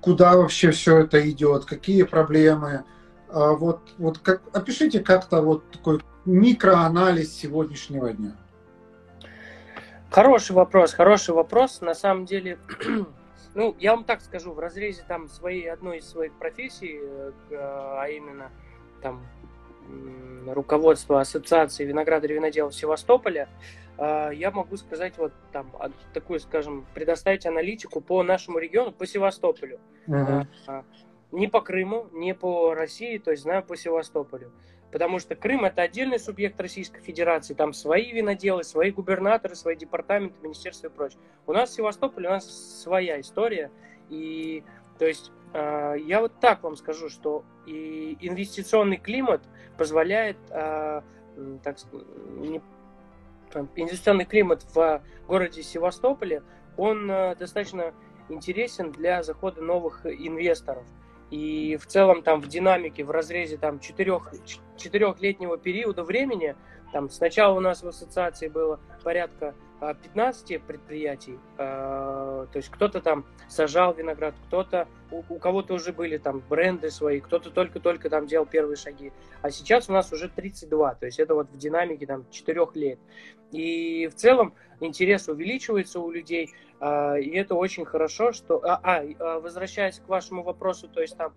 куда 0.00 0.36
вообще 0.36 0.70
все 0.70 0.98
это 0.98 1.28
идет, 1.30 1.64
какие 1.64 2.02
проблемы. 2.02 2.84
А 3.28 3.52
вот, 3.52 3.80
вот 3.98 4.18
как, 4.18 4.42
опишите 4.52 5.00
как-то 5.00 5.42
вот 5.42 5.70
такой 5.70 6.00
микроанализ 6.24 7.34
сегодняшнего 7.34 8.12
дня. 8.12 8.36
Хороший 10.10 10.52
вопрос, 10.52 10.94
хороший 10.94 11.34
вопрос. 11.34 11.80
На 11.80 11.94
самом 11.94 12.24
деле 12.24 12.58
Ну, 13.58 13.74
я 13.80 13.94
вам 13.94 14.04
так 14.04 14.20
скажу, 14.20 14.52
в 14.52 14.58
разрезе 14.58 15.02
там 15.08 15.28
своей, 15.28 15.68
одной 15.70 15.98
из 15.98 16.08
своих 16.08 16.32
профессий, 16.34 17.00
э, 17.00 17.32
а 17.50 18.06
именно 18.06 18.52
там 19.02 19.26
руководство 20.46 21.20
Ассоциации 21.20 21.84
виноградарей 21.84 22.36
и 22.36 22.38
виноделов 22.38 22.74
Севастополя, 22.74 23.48
э, 23.98 24.30
я 24.34 24.50
могу 24.50 24.76
сказать 24.76 25.18
вот 25.18 25.32
там 25.52 25.70
такую, 26.14 26.40
скажем, 26.40 26.86
предоставить 26.94 27.46
аналитику 27.46 28.00
по 28.00 28.22
нашему 28.22 28.58
региону, 28.58 28.92
по 28.92 29.06
Севастополю. 29.06 29.78
Uh-huh. 30.06 30.46
Не 31.32 31.48
по 31.48 31.60
Крыму, 31.60 32.08
не 32.12 32.34
по 32.34 32.74
России, 32.74 33.18
то 33.18 33.30
есть 33.30 33.42
знаю 33.42 33.62
по 33.62 33.76
Севастополю 33.76 34.50
потому 34.90 35.18
что 35.18 35.34
Крым 35.34 35.64
это 35.64 35.82
отдельный 35.82 36.18
субъект 36.18 36.60
Российской 36.60 37.00
Федерации, 37.00 37.54
там 37.54 37.72
свои 37.72 38.12
виноделы, 38.12 38.64
свои 38.64 38.90
губернаторы, 38.90 39.54
свои 39.54 39.76
департаменты, 39.76 40.36
министерства 40.42 40.86
и 40.86 40.90
прочее. 40.90 41.20
У 41.46 41.52
нас 41.52 41.70
в 41.70 41.74
Севастополе 41.74 42.28
у 42.28 42.32
нас 42.32 42.82
своя 42.82 43.20
история, 43.20 43.70
и 44.08 44.64
то 44.98 45.06
есть 45.06 45.30
я 45.54 46.20
вот 46.20 46.32
так 46.40 46.62
вам 46.62 46.76
скажу, 46.76 47.08
что 47.08 47.44
и 47.66 48.16
инвестиционный 48.20 48.96
климат 48.96 49.42
позволяет, 49.76 50.36
э, 50.50 51.02
так 51.62 51.76
не, 52.36 52.60
инвестиционный 53.76 54.24
климат 54.24 54.64
в 54.74 55.02
городе 55.26 55.62
Севастополе, 55.62 56.42
он 56.76 57.10
э, 57.10 57.36
достаточно 57.36 57.92
интересен 58.28 58.92
для 58.92 59.22
захода 59.22 59.62
новых 59.62 60.04
инвесторов. 60.06 60.84
И 61.30 61.76
в 61.76 61.86
целом 61.86 62.22
там 62.22 62.40
в 62.40 62.48
динамике, 62.48 63.04
в 63.04 63.10
разрезе 63.10 63.58
там 63.58 63.80
четырех, 63.80 64.32
четырехлетнего 64.76 65.58
периода 65.58 66.02
времени, 66.02 66.56
там 66.92 67.10
сначала 67.10 67.54
у 67.54 67.60
нас 67.60 67.82
в 67.82 67.88
ассоциации 67.88 68.48
было 68.48 68.80
порядка 69.02 69.54
15 69.80 70.60
предприятий, 70.62 71.38
то 71.56 72.48
есть 72.54 72.68
кто-то 72.68 73.00
там 73.00 73.24
сажал 73.48 73.94
виноград, 73.94 74.34
кто-то, 74.46 74.88
у, 75.10 75.38
кого-то 75.38 75.74
уже 75.74 75.92
были 75.92 76.18
там 76.18 76.42
бренды 76.48 76.90
свои, 76.90 77.20
кто-то 77.20 77.50
только-только 77.50 78.10
там 78.10 78.26
делал 78.26 78.44
первые 78.44 78.76
шаги, 78.76 79.12
а 79.40 79.50
сейчас 79.50 79.88
у 79.88 79.92
нас 79.92 80.12
уже 80.12 80.28
32, 80.28 80.94
то 80.96 81.06
есть 81.06 81.20
это 81.20 81.34
вот 81.34 81.48
в 81.50 81.56
динамике 81.56 82.06
там 82.06 82.28
4 82.30 82.66
лет. 82.74 82.98
И 83.52 84.08
в 84.08 84.14
целом 84.14 84.52
интерес 84.80 85.28
увеличивается 85.28 86.00
у 86.00 86.10
людей, 86.10 86.52
и 86.80 87.30
это 87.34 87.54
очень 87.54 87.84
хорошо, 87.84 88.32
что... 88.32 88.60
А, 88.64 88.80
а, 88.82 89.40
возвращаясь 89.40 90.00
к 90.00 90.08
вашему 90.08 90.42
вопросу, 90.42 90.88
то 90.88 91.00
есть 91.00 91.16
там 91.16 91.32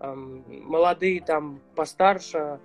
молодые, 0.00 1.20
там 1.20 1.60
постарше 1.74 2.60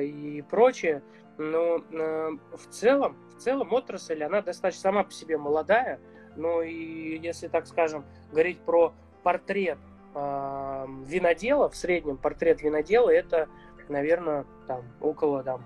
и 0.00 0.44
прочее, 0.48 1.02
но 1.38 1.78
в 1.80 2.66
целом 2.70 3.16
в 3.36 3.42
целом 3.42 3.72
отрасль, 3.72 4.22
она 4.22 4.42
достаточно 4.42 4.82
сама 4.82 5.04
по 5.04 5.12
себе 5.12 5.38
молодая, 5.38 6.00
но 6.36 6.62
и 6.62 7.18
если, 7.18 7.48
так 7.48 7.66
скажем, 7.66 8.04
говорить 8.30 8.60
про 8.60 8.92
портрет 9.22 9.78
э, 10.14 10.86
винодела, 11.06 11.68
в 11.68 11.76
среднем 11.76 12.16
портрет 12.16 12.62
винодела, 12.62 13.10
это, 13.10 13.48
наверное, 13.88 14.44
там 14.66 14.84
около 15.00 15.42
там, 15.42 15.64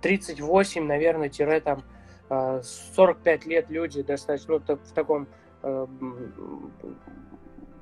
38, 0.00 0.84
наверное, 0.84 1.28
тире 1.28 1.60
там 1.60 1.82
45 2.28 3.46
лет 3.46 3.68
люди 3.68 4.02
достаточно 4.02 4.58
ну, 4.66 4.76
в 4.76 4.92
таком 4.92 5.28
э, 5.62 5.86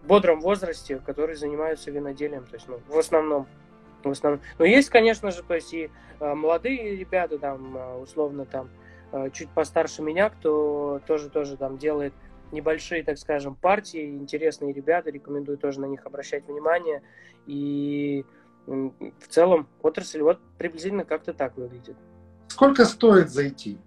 бодром 0.04 0.40
возрасте, 0.40 0.96
которые 0.98 1.36
занимаются 1.36 1.90
виноделием, 1.90 2.44
то 2.46 2.54
есть 2.54 2.66
ну, 2.66 2.80
в 2.88 2.98
основном 2.98 3.46
в 4.08 4.12
основном. 4.12 4.40
Но 4.58 4.64
есть, 4.64 4.88
конечно 4.90 5.30
же, 5.30 5.42
то 5.42 5.54
есть 5.54 5.72
и 5.74 5.90
э, 6.20 6.34
молодые 6.34 6.96
ребята, 6.96 7.38
там, 7.38 7.76
э, 7.76 7.98
условно, 7.98 8.44
там, 8.46 8.70
э, 9.12 9.30
чуть 9.32 9.48
постарше 9.50 10.02
меня, 10.02 10.30
кто 10.30 11.00
тоже, 11.06 11.28
тоже 11.28 11.56
там 11.56 11.78
делает 11.78 12.12
небольшие, 12.52 13.04
так 13.04 13.18
скажем, 13.18 13.54
партии, 13.54 14.16
интересные 14.16 14.72
ребята, 14.72 15.10
рекомендую 15.10 15.58
тоже 15.58 15.80
на 15.80 15.86
них 15.86 16.04
обращать 16.06 16.46
внимание. 16.48 17.02
И 17.46 18.24
в 18.66 19.28
целом 19.28 19.68
отрасль 19.82 20.20
вот 20.22 20.38
приблизительно 20.58 21.04
как-то 21.04 21.32
так 21.32 21.56
выглядит. 21.56 21.96
Сколько 22.48 22.84
стоит 22.84 23.30
зайти? 23.30 23.78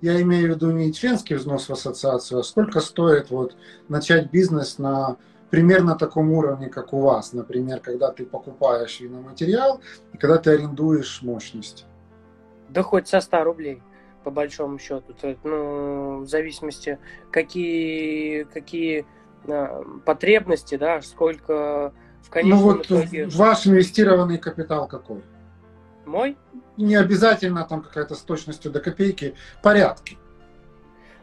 Я 0.00 0.20
имею 0.20 0.52
в 0.52 0.56
виду 0.56 0.70
не 0.70 0.92
членский 0.92 1.34
взнос 1.34 1.68
в 1.68 1.72
ассоциацию, 1.72 2.40
а 2.40 2.42
сколько 2.42 2.80
стоит 2.80 3.30
вот 3.30 3.56
начать 3.88 4.30
бизнес 4.30 4.78
на 4.78 5.16
примерно 5.54 5.94
таком 5.94 6.32
уровне, 6.32 6.68
как 6.68 6.92
у 6.92 6.98
вас, 6.98 7.32
например, 7.32 7.78
когда 7.78 8.10
ты 8.10 8.26
покупаешь 8.26 8.98
виноматериал 8.98 9.80
и 10.12 10.16
когда 10.16 10.38
ты 10.38 10.50
арендуешь 10.50 11.22
мощность? 11.22 11.86
Да 12.70 12.82
хоть 12.82 13.06
со 13.06 13.20
100 13.20 13.44
рублей, 13.44 13.80
по 14.24 14.32
большому 14.32 14.80
счету. 14.80 15.14
Ну, 15.44 16.22
в 16.22 16.26
зависимости, 16.26 16.98
какие, 17.30 18.42
какие 18.52 19.06
э, 19.46 19.82
потребности, 20.04 20.76
да, 20.76 21.00
сколько 21.02 21.92
в 22.24 22.30
конечном 22.30 22.58
ну, 22.58 22.64
вот 22.64 22.86
итоге... 22.86 23.28
Ваш 23.28 23.68
инвестированный 23.68 24.38
капитал 24.38 24.88
какой? 24.88 25.22
Мой? 26.04 26.36
Не 26.76 26.96
обязательно 26.96 27.64
там 27.64 27.80
какая-то 27.80 28.16
с 28.16 28.22
точностью 28.22 28.72
до 28.72 28.80
копейки, 28.80 29.36
порядки. 29.62 30.18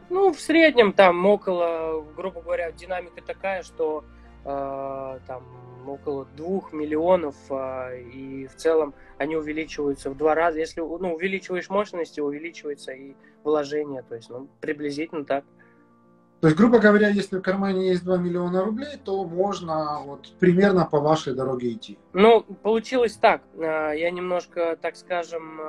Ну, 0.09 0.31
в 0.31 0.39
среднем 0.39 0.93
там 0.93 1.25
около, 1.25 2.05
грубо 2.15 2.41
говоря, 2.41 2.71
динамика 2.71 3.21
такая, 3.21 3.63
что 3.63 4.05
там 4.43 5.43
около 5.87 6.25
двух 6.35 6.73
миллионов, 6.73 7.35
а, 7.49 7.93
и 7.93 8.47
в 8.47 8.55
целом 8.55 8.93
они 9.17 9.35
увеличиваются 9.35 10.09
в 10.09 10.17
два 10.17 10.35
раза. 10.35 10.59
Если 10.59 10.81
ну, 10.81 11.13
увеличиваешь 11.13 11.69
мощности, 11.69 12.19
увеличивается 12.19 12.91
и 12.91 13.15
вложение, 13.43 14.03
то 14.03 14.15
есть 14.15 14.29
ну, 14.29 14.47
приблизительно 14.59 15.25
так. 15.25 15.43
То 16.41 16.47
есть, 16.47 16.57
грубо 16.57 16.79
говоря, 16.79 17.09
если 17.09 17.37
в 17.37 17.41
кармане 17.43 17.89
есть 17.89 18.03
2 18.03 18.17
миллиона 18.17 18.63
рублей, 18.65 18.97
то 19.03 19.23
можно 19.25 19.99
вот 20.03 20.33
примерно 20.39 20.85
по 20.85 20.99
вашей 20.99 21.35
дороге 21.35 21.73
идти. 21.73 21.99
Ну, 22.13 22.41
получилось 22.41 23.15
так. 23.15 23.43
Э, 23.53 23.93
я 23.95 24.09
немножко, 24.09 24.75
так 24.81 24.95
скажем, 24.95 25.61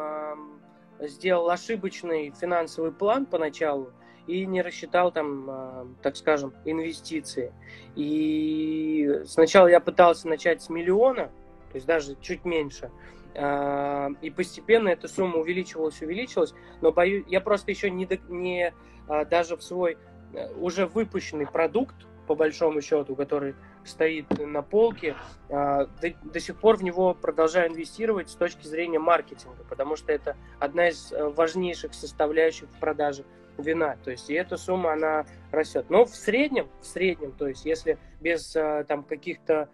сделал 0.98 1.50
ошибочный 1.50 2.32
финансовый 2.40 2.90
план 2.90 3.26
поначалу 3.26 3.92
и 4.26 4.46
не 4.46 4.62
рассчитал 4.62 5.12
там, 5.12 5.46
а, 5.48 5.86
так 6.02 6.16
скажем, 6.16 6.52
инвестиции. 6.64 7.52
И 7.96 9.22
сначала 9.26 9.66
я 9.66 9.80
пытался 9.80 10.28
начать 10.28 10.62
с 10.62 10.68
миллиона, 10.68 11.30
то 11.70 11.74
есть 11.74 11.86
даже 11.86 12.16
чуть 12.20 12.44
меньше, 12.44 12.90
а, 13.34 14.10
и 14.20 14.30
постепенно 14.30 14.88
эта 14.88 15.08
сумма 15.08 15.38
увеличивалась, 15.38 16.00
увеличивалась, 16.02 16.54
но 16.80 16.92
боюсь, 16.92 17.24
я 17.28 17.40
просто 17.40 17.70
еще 17.70 17.90
не, 17.90 18.08
не 18.28 18.72
а, 19.08 19.24
даже 19.24 19.56
в 19.56 19.62
свой 19.62 19.96
э, 20.34 20.52
уже 20.54 20.86
выпущенный 20.86 21.46
продукт, 21.46 21.94
по 22.26 22.34
большому 22.34 22.80
счету, 22.80 23.16
который 23.16 23.54
стоит 23.84 24.26
на 24.38 24.62
полке, 24.62 25.16
до, 25.48 25.88
до 26.00 26.40
сих 26.40 26.56
пор 26.56 26.76
в 26.76 26.84
него 26.84 27.14
продолжаю 27.14 27.68
инвестировать 27.68 28.30
с 28.30 28.34
точки 28.36 28.64
зрения 28.64 29.00
маркетинга, 29.00 29.64
потому 29.68 29.96
что 29.96 30.12
это 30.12 30.36
одна 30.60 30.88
из 30.88 31.12
э, 31.12 31.28
важнейших 31.28 31.92
составляющих 31.92 32.68
в 32.68 32.78
продаже 32.78 33.24
вина. 33.58 33.96
То 34.04 34.10
есть 34.10 34.30
и 34.30 34.34
эта 34.34 34.56
сумма, 34.56 34.92
она 34.92 35.26
растет. 35.50 35.86
Но 35.88 36.04
в 36.04 36.14
среднем, 36.14 36.68
в 36.80 36.86
среднем, 36.86 37.32
то 37.32 37.48
есть 37.48 37.64
если 37.64 37.98
без 38.20 38.54
э, 38.56 38.84
там 38.88 39.04
каких-то 39.04 39.68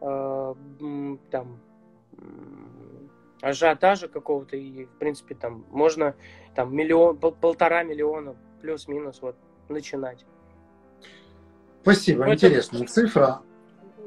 э, 0.00 0.54
там 1.30 1.60
ажиотажа 3.40 4.08
какого-то 4.08 4.56
и 4.56 4.84
в 4.86 4.98
принципе 4.98 5.34
там 5.34 5.66
можно 5.70 6.14
там 6.54 6.74
миллион 6.74 7.18
пол, 7.18 7.32
полтора 7.32 7.82
миллиона 7.82 8.36
плюс-минус 8.62 9.20
вот 9.20 9.36
начинать. 9.68 10.24
Спасибо, 11.82 12.24
Но 12.24 12.32
интересная 12.32 12.82
это, 12.82 12.92
цифра. 12.92 13.42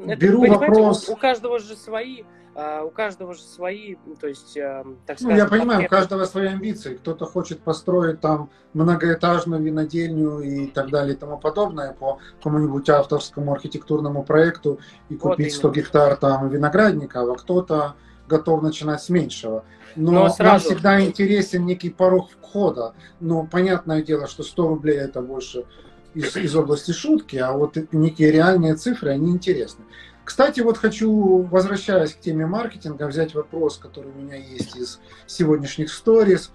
Это, 0.06 0.16
Беру 0.16 0.46
вопрос. 0.46 1.10
У, 1.10 1.14
у 1.14 1.16
каждого 1.16 1.60
же 1.60 1.76
свои 1.76 2.24
а, 2.60 2.84
у 2.84 2.90
каждого 2.90 3.36
же 3.36 3.42
свои, 3.42 3.98
то 4.20 4.26
есть, 4.26 4.58
э, 4.58 4.84
так 5.06 5.20
сказать... 5.20 5.38
Ну, 5.38 5.44
я 5.44 5.46
понимаю, 5.48 5.86
у 5.86 5.88
каждого 5.88 6.26
свои 6.26 6.48
амбиции. 6.48 6.96
Кто-то 6.96 7.28
хочет 7.28 7.60
построить 7.60 8.20
там 8.20 8.50
многоэтажную 8.74 9.62
винодельню 9.62 10.40
и 10.40 10.66
так 10.66 10.90
далее 10.90 11.14
и 11.14 11.18
тому 11.20 11.38
подобное 11.38 11.94
по 11.94 12.18
какому-нибудь 12.38 12.90
авторскому 12.90 13.54
архитектурному 13.54 14.24
проекту 14.24 14.80
и 15.10 15.16
купить 15.16 15.54
вот 15.54 15.58
100 15.58 15.70
гектар 15.70 16.16
там 16.16 16.50
виноградников, 16.50 17.30
а 17.30 17.36
кто-то 17.36 17.96
готов 18.28 18.64
начинать 18.64 19.04
с 19.04 19.10
меньшего. 19.10 19.64
Но, 19.96 20.12
Но 20.12 20.30
сразу... 20.30 20.52
нам 20.52 20.60
всегда 20.60 21.00
интересен 21.00 21.64
некий 21.64 21.92
порог 21.92 22.32
входа. 22.42 22.96
Но 23.20 23.46
понятное 23.46 24.02
дело, 24.02 24.26
что 24.26 24.42
100 24.42 24.68
рублей 24.68 24.98
это 24.98 25.22
больше 25.22 25.66
из, 26.14 26.36
из 26.36 26.56
области 26.56 26.92
шутки, 26.92 27.38
а 27.38 27.52
вот 27.54 27.78
некие 27.92 28.32
реальные 28.32 28.76
цифры, 28.76 29.12
они 29.12 29.32
интересны. 29.32 29.86
Кстати, 30.28 30.60
вот 30.60 30.78
хочу, 30.78 31.44
возвращаясь 31.44 32.14
к 32.14 32.20
теме 32.20 32.46
маркетинга, 32.46 33.08
взять 33.08 33.34
вопрос, 33.34 33.78
который 33.78 34.12
у 34.12 34.16
меня 34.16 34.36
есть 34.36 34.76
из 34.76 35.00
сегодняшних 35.26 35.90
сторис. 35.90 36.52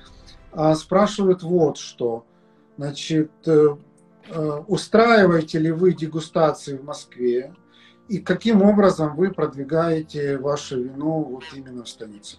А, 0.53 0.75
спрашивают 0.75 1.43
вот 1.43 1.79
что. 1.79 2.27
Значит, 2.77 3.31
э, 3.47 3.77
э, 4.29 4.63
устраиваете 4.67 5.59
ли 5.59 5.73
вы 5.73 5.95
дегустации 5.95 6.77
в 6.77 6.85
Москве? 6.85 7.55
И 8.09 8.19
каким 8.19 8.61
образом 8.63 9.17
вы 9.17 9.33
продвигаете 9.33 10.37
ваше 10.37 10.77
вино 10.79 11.23
вот 11.23 11.45
именно 11.55 11.85
в 11.85 11.89
столице? 11.89 12.37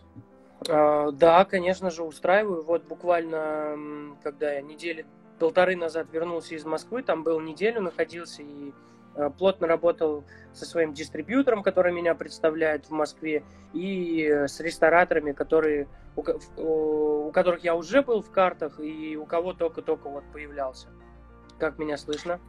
А, 0.69 1.11
да, 1.11 1.45
конечно 1.45 1.89
же, 1.89 2.03
устраиваю. 2.03 2.63
Вот 2.63 2.83
буквально, 2.83 4.15
когда 4.21 4.53
я 4.53 4.61
недели 4.61 5.05
полторы 5.39 5.75
назад 5.75 6.07
вернулся 6.11 6.55
из 6.55 6.65
Москвы, 6.65 7.03
там 7.03 7.23
был 7.23 7.39
неделю, 7.39 7.81
находился 7.81 8.41
и 8.41 8.73
Э, 9.15 9.29
плотно 9.29 9.67
работал 9.67 10.23
со 10.53 10.65
своим 10.65 10.93
дистрибьютором, 10.93 11.61
который 11.61 11.93
меня 11.93 12.15
представляет 12.15 12.87
в 12.87 12.91
Москве, 12.91 13.43
и 13.73 14.27
с 14.47 14.59
рестораторами, 14.59 15.33
которые, 15.33 15.87
у, 16.15 16.23
у 17.27 17.31
которых 17.31 17.63
я 17.63 17.75
уже 17.75 18.01
был 18.01 18.21
в 18.21 18.31
картах, 18.31 18.79
и 18.79 19.15
у 19.15 19.25
кого 19.25 19.53
только-только 19.53 20.09
вот 20.09 20.23
появлялся. 20.33 20.87
Как 21.59 21.77
меня 21.77 21.97
слышно? 21.97 22.39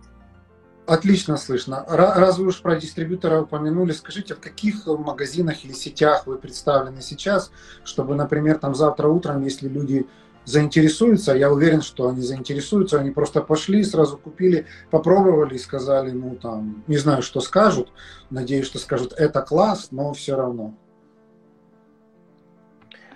Отлично 0.87 1.37
слышно. 1.39 1.85
Раз 1.89 2.39
вы 2.39 2.47
уж 2.47 2.61
про 2.61 2.77
дистрибьютора 2.77 3.43
упомянули, 3.43 3.93
скажите, 3.93 4.35
в 4.35 4.41
каких 4.41 4.87
магазинах 4.87 5.65
или 5.65 5.73
сетях 5.73 6.27
вы 6.27 6.37
представлены 6.37 7.01
сейчас, 7.01 7.51
чтобы, 7.85 8.15
например, 8.15 8.59
там 8.59 8.75
завтра 8.75 9.09
утром, 9.09 9.43
если 9.43 9.69
люди 9.69 10.07
заинтересуются, 10.45 11.35
я 11.35 11.51
уверен, 11.51 11.83
что 11.83 12.09
они 12.09 12.21
заинтересуются, 12.21 13.01
они 13.01 13.11
просто 13.11 13.41
пошли, 13.41 13.83
сразу 13.85 14.19
купили, 14.19 14.67
попробовали 14.91 15.55
и 15.55 15.59
сказали, 15.59 16.11
ну 16.11 16.37
там, 16.37 16.85
не 16.87 16.97
знаю, 16.97 17.23
что 17.23 17.41
скажут, 17.41 17.93
надеюсь, 18.31 18.67
что 18.67 18.79
скажут, 18.79 19.13
это 19.13 19.43
класс, 19.43 19.89
но 19.91 20.13
все 20.13 20.37
равно. 20.37 20.75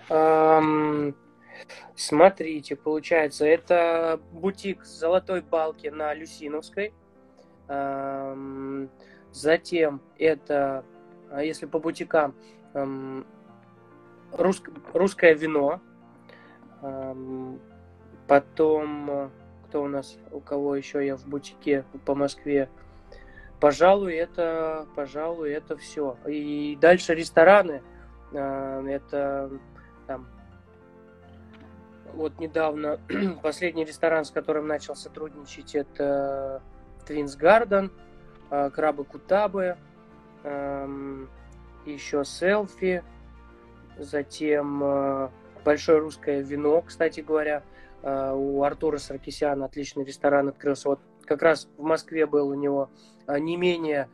Um, 0.09 1.15
смотрите, 1.95 2.77
получается, 2.77 3.45
это 3.45 4.19
бутик 4.33 4.85
Золотой 4.85 5.43
Балки 5.43 5.89
на 5.89 6.15
Люсиновской. 6.15 6.95
Um, 7.69 8.89
затем 9.33 10.01
это, 10.19 10.83
а 11.31 11.43
если 11.43 11.67
по 11.67 11.79
бутикам, 11.79 12.35
um, 12.73 13.27
рус, 14.33 14.63
русское 14.95 15.35
вино, 15.35 15.83
Потом, 18.27 19.31
кто 19.67 19.83
у 19.83 19.89
нас, 19.89 20.17
у 20.31 20.41
кого 20.41 20.77
еще 20.77 21.05
я 21.05 21.17
в 21.17 21.27
бутике 21.27 21.85
по 22.05 22.15
Москве? 22.15 22.69
Пожалуй, 23.61 24.15
это, 24.15 24.87
пожалуй, 24.95 25.51
это 25.51 25.77
все. 25.77 26.17
И 26.27 26.79
дальше 26.81 27.15
рестораны. 27.15 27.83
Это 28.33 29.51
там 30.07 30.29
вот 32.13 32.39
недавно 32.39 33.01
последний 33.43 33.85
ресторан, 33.85 34.25
с 34.25 34.31
которым 34.31 34.67
начал 34.67 34.95
сотрудничать, 34.95 35.75
это 35.75 36.63
Твинс 37.07 37.37
Гарден, 37.37 37.91
Крабы 38.49 39.05
Кутабы, 39.05 39.77
еще 41.85 42.25
селфи, 42.25 43.03
затем 43.99 44.83
э, 44.83 45.29
большое 45.69 45.99
русское 45.99 46.41
вино, 46.41 46.81
кстати 46.81 47.21
говоря, 47.21 47.63
э, 48.03 48.33
у 48.35 48.63
Артура 48.63 48.97
Саркисяна 48.97 49.67
отличный 49.67 50.03
ресторан 50.03 50.49
открылся. 50.49 50.89
Вот 50.89 51.01
как 51.27 51.43
раз 51.43 51.69
в 51.77 51.83
Москве 51.83 52.25
был 52.25 52.49
у 52.49 52.55
него 52.55 52.89
э, 53.27 53.39
не 53.39 53.57
менее 53.59 54.09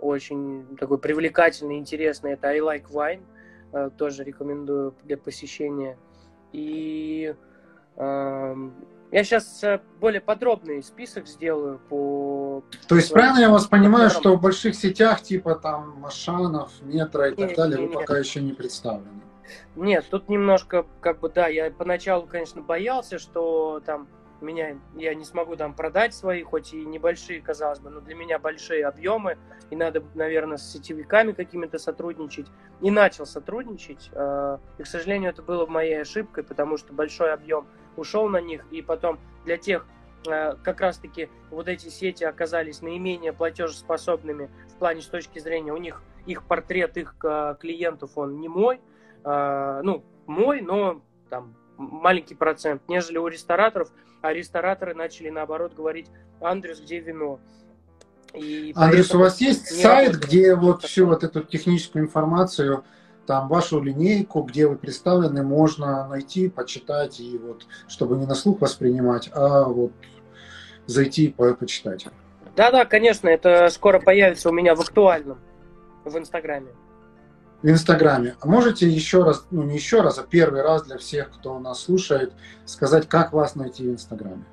очень 0.00 0.76
такой 0.76 0.98
привлекательный, 0.98 1.78
интересный. 1.78 2.32
Это 2.32 2.48
I 2.48 2.58
Like 2.58 2.86
Wine, 2.90 3.90
тоже 3.96 4.24
рекомендую 4.24 4.92
для 5.04 5.16
посещения. 5.16 5.96
И 6.50 7.32
я 7.96 8.56
сейчас 9.12 9.62
более 10.00 10.20
подробный 10.20 10.82
список 10.82 11.28
сделаю 11.28 11.78
по... 11.88 12.64
То 12.88 12.96
есть 12.96 13.12
правильно 13.12 13.38
я 13.38 13.50
вас 13.50 13.66
понимаю, 13.66 14.10
что 14.10 14.36
в 14.36 14.40
больших 14.40 14.74
сетях 14.74 15.22
типа 15.22 15.54
там 15.54 16.00
Машанов, 16.00 16.72
Метро 16.82 17.26
и 17.26 17.36
так 17.36 17.50
нет, 17.50 17.56
далее 17.56 17.78
нет, 17.78 17.88
вы 17.88 17.94
нет. 17.94 18.00
пока 18.00 18.18
еще 18.18 18.40
не 18.42 18.52
представлены? 18.52 19.22
Нет, 19.76 20.06
тут 20.10 20.28
немножко, 20.28 20.86
как 21.00 21.20
бы, 21.20 21.28
да, 21.28 21.48
я 21.48 21.70
поначалу, 21.70 22.26
конечно, 22.26 22.62
боялся, 22.62 23.18
что 23.18 23.80
там 23.84 24.08
меня, 24.42 24.78
я 24.96 25.14
не 25.14 25.24
смогу 25.24 25.56
там 25.56 25.74
продать 25.74 26.14
свои, 26.14 26.42
хоть 26.42 26.74
и 26.74 26.84
небольшие, 26.84 27.40
казалось 27.40 27.78
бы, 27.78 27.90
но 27.90 28.00
для 28.00 28.14
меня 28.14 28.38
большие 28.38 28.84
объемы, 28.86 29.38
и 29.70 29.76
надо, 29.76 30.02
наверное, 30.14 30.58
с 30.58 30.70
сетевиками 30.70 31.32
какими-то 31.32 31.78
сотрудничать. 31.78 32.46
И 32.80 32.90
начал 32.90 33.24
сотрудничать, 33.24 34.10
э, 34.12 34.58
и, 34.78 34.82
к 34.82 34.86
сожалению, 34.86 35.30
это 35.30 35.42
было 35.42 35.66
моей 35.66 36.00
ошибкой, 36.02 36.44
потому 36.44 36.76
что 36.76 36.92
большой 36.92 37.32
объем 37.32 37.66
ушел 37.96 38.28
на 38.28 38.40
них, 38.40 38.66
и 38.70 38.82
потом 38.82 39.18
для 39.44 39.56
тех, 39.56 39.86
э, 40.26 40.56
как 40.62 40.80
раз-таки 40.80 41.28
вот 41.50 41.68
эти 41.68 41.88
сети 41.88 42.24
оказались 42.24 42.82
наименее 42.82 43.32
платежеспособными 43.32 44.50
в 44.68 44.78
плане 44.78 45.02
с 45.02 45.06
точки 45.06 45.38
зрения 45.38 45.72
у 45.72 45.76
них 45.76 46.02
их 46.26 46.44
портрет 46.44 46.96
их 46.96 47.16
э, 47.24 47.56
клиентов 47.60 48.12
он 48.16 48.40
не 48.40 48.48
мой, 48.48 48.80
э, 49.24 49.80
ну 49.82 50.04
мой, 50.26 50.60
но 50.60 51.02
там 51.30 51.54
маленький 51.76 52.34
процент, 52.34 52.82
нежели 52.88 53.18
у 53.18 53.26
рестораторов, 53.26 53.90
а 54.20 54.32
рестораторы 54.32 54.94
начали 54.94 55.30
наоборот 55.30 55.74
говорить, 55.74 56.08
Андрюс, 56.40 56.80
где 56.80 57.00
вино? 57.00 57.40
И 58.34 58.72
Андрюс, 58.76 59.14
у 59.14 59.18
вас 59.18 59.40
есть 59.40 59.66
сайт, 59.66 60.16
где 60.16 60.54
вот 60.54 60.84
всю 60.84 61.06
вот 61.06 61.24
эту 61.24 61.42
техническую 61.42 62.04
информацию 62.04 62.84
там 63.26 63.48
вашу 63.48 63.80
линейку, 63.80 64.42
где 64.42 64.66
вы 64.66 64.76
представлены, 64.76 65.42
можно 65.42 66.08
найти, 66.08 66.48
почитать, 66.48 67.20
и 67.20 67.38
вот, 67.38 67.66
чтобы 67.88 68.16
не 68.16 68.26
на 68.26 68.34
слух 68.34 68.60
воспринимать, 68.60 69.30
а 69.32 69.64
вот 69.64 69.92
зайти 70.86 71.26
и 71.26 71.32
по 71.32 71.54
почитать. 71.54 72.06
Да-да, 72.56 72.84
конечно, 72.84 73.28
это 73.28 73.68
скоро 73.70 74.00
появится 74.00 74.50
у 74.50 74.52
меня 74.52 74.74
в 74.74 74.80
актуальном, 74.80 75.38
в 76.04 76.16
Инстаграме. 76.16 76.68
В 77.62 77.68
Инстаграме. 77.68 78.34
А 78.40 78.46
можете 78.46 78.88
еще 78.88 79.22
раз, 79.22 79.46
ну 79.50 79.62
не 79.62 79.76
еще 79.76 80.00
раз, 80.00 80.18
а 80.18 80.24
первый 80.24 80.62
раз 80.62 80.82
для 80.82 80.98
всех, 80.98 81.30
кто 81.30 81.58
нас 81.60 81.80
слушает, 81.80 82.32
сказать, 82.64 83.08
как 83.08 83.32
вас 83.32 83.54
найти 83.54 83.86
в 83.86 83.92
Инстаграме? 83.92 84.44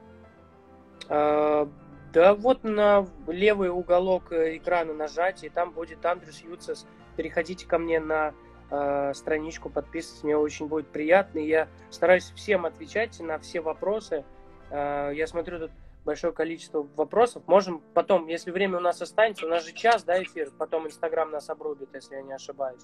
А, 1.08 1.68
да 2.14 2.36
вот 2.36 2.64
на 2.64 3.08
левый 3.28 3.70
уголок 3.70 4.32
экрана 4.32 4.94
нажать, 4.94 5.44
и 5.44 5.50
там 5.50 5.72
будет 5.72 6.06
Андрюс 6.06 6.42
Юцес. 6.42 6.86
Переходите 7.16 7.66
ко 7.66 7.80
мне 7.80 8.00
на 8.00 8.34
э, 8.72 9.14
страничку, 9.14 9.70
подписывайтесь, 9.70 10.24
мне 10.24 10.38
очень 10.38 10.68
будет 10.68 10.88
приятно. 10.88 11.40
Я 11.40 11.68
стараюсь 11.90 12.32
всем 12.36 12.66
отвечать 12.66 13.20
на 13.20 13.40
все 13.40 13.62
вопросы. 13.62 14.24
Э, 14.70 15.12
я 15.14 15.28
смотрю 15.28 15.60
тут 15.60 15.72
большое 16.10 16.34
количество 16.34 16.88
вопросов. 16.96 17.44
Можем 17.46 17.84
потом, 17.94 18.26
если 18.26 18.50
время 18.50 18.80
у 18.80 18.82
нас 18.82 19.00
останется, 19.00 19.46
у 19.46 19.50
нас 19.50 19.64
же 19.64 19.74
час, 19.74 20.04
да, 20.04 20.24
эфир, 20.24 20.50
потом 20.58 20.88
Инстаграм 20.88 21.30
нас 21.30 21.52
обрубит, 21.52 21.90
если 21.94 22.16
я 22.16 22.24
не 22.24 22.34
ошибаюсь. 22.34 22.82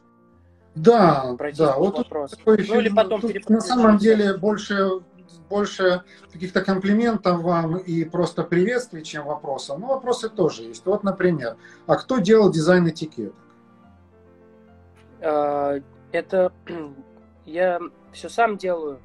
Да, 0.75 1.33
Пройти 1.35 1.57
да, 1.57 1.75
вот 1.75 1.97
вопрос. 1.97 2.31
Такой 2.31 2.63
ну, 2.67 2.79
или 2.79 2.89
потом 2.89 3.21
на 3.49 3.61
самом 3.61 3.97
деле 3.97 4.37
больше 4.37 5.01
больше 5.49 6.03
каких-то 6.31 6.61
комплиментов 6.61 7.41
вам 7.41 7.77
и 7.77 8.03
просто 8.03 8.43
приветствий, 8.43 9.03
чем 9.03 9.25
вопросов. 9.25 9.79
Но 9.79 9.87
вопросы 9.87 10.29
тоже 10.29 10.61
есть. 10.61 10.85
Вот, 10.85 11.03
например, 11.03 11.57
а 11.87 11.95
кто 11.95 12.19
делал 12.19 12.51
дизайн 12.51 12.87
этикеток? 12.87 13.33
А, 15.21 15.79
это 16.11 16.51
я 17.45 17.79
все 18.11 18.29
сам 18.29 18.57
делаю. 18.57 18.99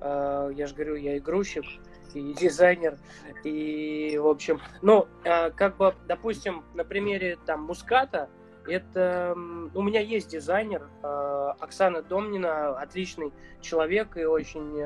А, 0.00 0.50
я 0.50 0.66
же 0.66 0.74
говорю, 0.74 0.96
я 0.96 1.16
и 1.16 1.20
грузчик, 1.20 1.64
и 2.14 2.32
дизайнер, 2.32 2.98
и, 3.44 4.18
в 4.18 4.26
общем, 4.26 4.60
ну, 4.82 5.08
а, 5.24 5.50
как 5.50 5.76
бы, 5.76 5.94
допустим, 6.06 6.64
на 6.74 6.84
примере 6.84 7.38
там 7.46 7.62
Муската, 7.62 8.28
это 8.66 9.34
у 9.74 9.82
меня 9.82 10.00
есть 10.00 10.28
дизайнер 10.28 10.86
Оксана 11.02 12.00
Домнина, 12.00 12.78
отличный 12.78 13.32
человек 13.60 14.16
и 14.16 14.24
очень, 14.24 14.80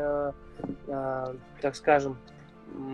так 1.61 1.77
скажем, 1.77 2.17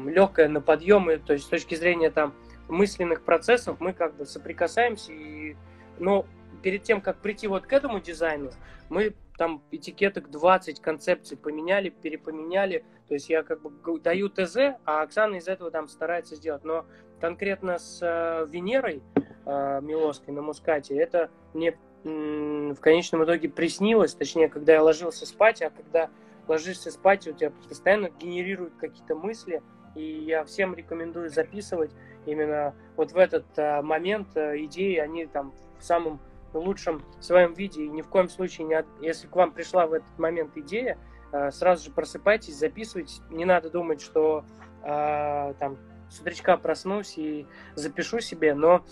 легкая 0.06 0.48
на 0.48 0.60
подъемы, 0.60 1.18
то 1.18 1.34
есть 1.34 1.46
с 1.46 1.48
точки 1.48 1.74
зрения 1.74 2.10
там 2.10 2.34
мысленных 2.68 3.22
процессов 3.22 3.76
мы 3.80 3.92
как 3.92 4.16
бы 4.16 4.26
соприкасаемся 4.26 5.12
и, 5.12 5.56
ну, 5.98 6.26
перед 6.62 6.82
тем, 6.82 7.00
как 7.00 7.18
прийти 7.18 7.46
вот 7.46 7.66
к 7.66 7.72
этому 7.72 8.00
дизайну, 8.00 8.50
мы 8.88 9.14
там 9.42 9.60
этикеток 9.72 10.30
20 10.30 10.80
концепций 10.80 11.36
поменяли, 11.36 11.88
перепоменяли. 11.88 12.84
То 13.08 13.14
есть 13.14 13.28
я 13.28 13.42
как 13.42 13.60
бы 13.60 13.98
даю 13.98 14.28
ТЗ, 14.28 14.76
а 14.84 15.02
Оксана 15.02 15.34
из 15.34 15.48
этого 15.48 15.72
там 15.72 15.88
старается 15.88 16.36
сделать. 16.36 16.62
Но 16.62 16.86
конкретно 17.20 17.80
с 17.80 17.98
э, 18.02 18.46
Венерой 18.48 19.02
э, 19.44 19.80
Милоской 19.82 20.32
на 20.32 20.42
Мускате, 20.42 20.96
это 20.96 21.28
мне 21.54 21.76
в 22.04 22.76
конечном 22.76 23.24
итоге 23.24 23.48
приснилось, 23.48 24.14
точнее, 24.14 24.48
когда 24.48 24.74
я 24.74 24.82
ложился 24.82 25.26
спать, 25.26 25.60
а 25.60 25.70
когда 25.70 26.08
ложишься 26.46 26.92
спать, 26.92 27.26
у 27.26 27.32
тебя 27.32 27.50
постоянно 27.68 28.10
генерируют 28.10 28.74
какие-то 28.76 29.16
мысли, 29.16 29.60
и 29.96 30.04
я 30.04 30.44
всем 30.44 30.76
рекомендую 30.76 31.30
записывать 31.30 31.90
именно 32.26 32.76
вот 32.96 33.10
в 33.10 33.16
этот 33.16 33.46
э, 33.56 33.82
момент 33.82 34.36
э, 34.36 34.64
идеи, 34.66 34.98
они 34.98 35.26
там 35.26 35.52
в 35.80 35.84
самом 35.84 36.20
лучшем 36.58 37.02
своем 37.20 37.54
виде. 37.54 37.84
И 37.84 37.88
ни 37.88 38.02
в 38.02 38.08
коем 38.08 38.28
случае, 38.28 38.66
не 38.66 38.74
от... 38.74 38.86
если 39.00 39.26
к 39.26 39.34
вам 39.34 39.52
пришла 39.52 39.86
в 39.86 39.92
этот 39.92 40.18
момент 40.18 40.56
идея, 40.56 40.98
э, 41.32 41.50
сразу 41.50 41.84
же 41.84 41.90
просыпайтесь, 41.90 42.56
записывайтесь. 42.56 43.20
Не 43.30 43.44
надо 43.44 43.70
думать, 43.70 44.00
что 44.00 44.44
э, 44.82 45.54
там 45.58 45.78
с 46.10 46.20
утречка 46.20 46.56
проснусь 46.56 47.16
и 47.16 47.46
запишу 47.74 48.20
себе. 48.20 48.54
Но, 48.54 48.84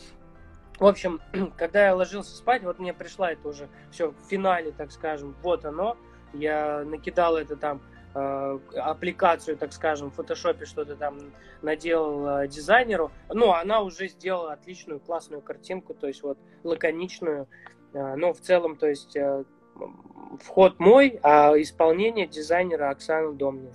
в 0.79 0.87
общем, 0.87 1.21
когда 1.57 1.87
я 1.87 1.95
ложился 1.95 2.37
спать, 2.37 2.63
вот 2.63 2.79
мне 2.79 2.95
пришла 2.95 3.33
это 3.33 3.49
уже 3.49 3.69
все 3.91 4.11
в 4.11 4.29
финале, 4.29 4.73
так 4.73 4.91
скажем, 4.93 5.37
вот 5.43 5.65
оно. 5.65 5.97
Я 6.33 6.85
накидал 6.85 7.37
это 7.37 7.57
там 7.57 7.83
аппликацию, 8.13 9.57
так 9.57 9.73
скажем, 9.73 10.11
в 10.11 10.15
фотошопе 10.15 10.65
что-то 10.65 10.97
там 10.97 11.19
наделал 11.63 12.41
э, 12.41 12.49
дизайнеру, 12.49 13.13
ну, 13.29 13.53
она 13.53 13.81
уже 13.83 14.09
сделала 14.09 14.53
отличную, 14.53 14.99
классную 14.99 15.43
картинку, 15.43 15.95
то 15.95 16.09
есть 16.09 16.23
вот 16.23 16.39
лаконичную, 16.65 17.47
э, 17.93 18.15
но 18.17 18.33
в 18.33 18.41
целом, 18.41 18.77
то 18.77 18.89
есть 18.89 19.17
вход 20.41 20.79
мой, 20.81 21.21
а 21.23 21.55
исполнение 21.57 22.27
дизайнера 22.27 22.91
Оксаны 22.91 23.35
Домнин. 23.35 23.73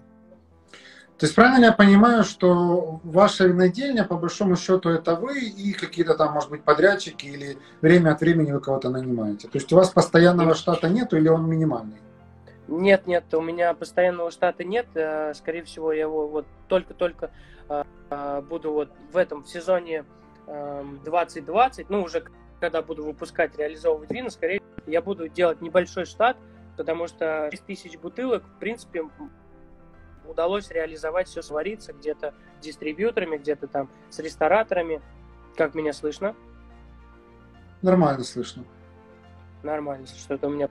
То 1.17 1.25
есть 1.25 1.35
правильно 1.35 1.65
я 1.65 1.71
понимаю, 1.71 2.25
что 2.25 2.99
ваша 3.03 3.45
винодельня, 3.45 4.03
по 4.03 4.17
большому 4.17 4.57
счету, 4.57 4.89
это 4.89 5.15
вы 5.15 5.39
и 5.39 5.71
какие-то 5.71 6.13
там, 6.15 6.33
может 6.33 6.49
быть, 6.49 6.63
подрядчики 6.63 7.25
или 7.25 7.57
время 7.81 8.11
от 8.11 8.19
времени 8.19 8.51
вы 8.51 8.59
кого-то 8.59 8.89
нанимаете? 8.89 9.47
То 9.47 9.57
есть 9.57 9.71
у 9.71 9.77
вас 9.77 9.89
постоянного 9.91 10.55
штата 10.55 10.89
нет 10.89 11.13
или 11.13 11.29
он 11.29 11.49
минимальный? 11.49 11.99
Нет, 12.67 13.05
нет, 13.05 13.31
у 13.33 13.41
меня 13.41 13.73
постоянного 13.73 14.31
штата 14.31 14.63
нет. 14.63 14.87
Э, 14.95 15.33
скорее 15.33 15.63
всего, 15.63 15.91
я 15.91 16.01
его 16.01 16.27
вот 16.27 16.45
только-только 16.67 17.31
э, 17.69 17.83
э, 18.09 18.41
буду 18.41 18.71
вот 18.71 18.89
в 19.11 19.17
этом 19.17 19.43
в 19.43 19.47
сезоне 19.47 20.05
2020, 20.47 21.79
эм, 21.79 21.85
ну 21.89 22.03
уже 22.03 22.25
когда 22.59 22.81
буду 22.81 23.03
выпускать, 23.03 23.57
реализовывать 23.57 24.11
вина, 24.11 24.29
скорее 24.29 24.61
я 24.87 25.01
буду 25.01 25.27
делать 25.27 25.61
небольшой 25.61 26.05
штат, 26.05 26.37
потому 26.77 27.07
что 27.07 27.49
6 27.51 27.65
тысяч 27.65 27.97
бутылок, 27.97 28.43
в 28.43 28.59
принципе, 28.59 29.03
удалось 30.27 30.69
реализовать 30.69 31.27
все 31.27 31.41
свариться 31.41 31.93
где-то 31.93 32.33
с 32.59 32.63
дистрибьюторами, 32.63 33.37
где-то 33.37 33.67
там 33.67 33.89
с 34.09 34.19
рестораторами. 34.19 35.01
Как 35.55 35.75
меня 35.75 35.93
слышно? 35.93 36.35
Нормально 37.81 38.23
слышно. 38.23 38.63
Нормально, 39.63 40.07
что-то 40.07 40.47
у 40.47 40.51
меня 40.51 40.67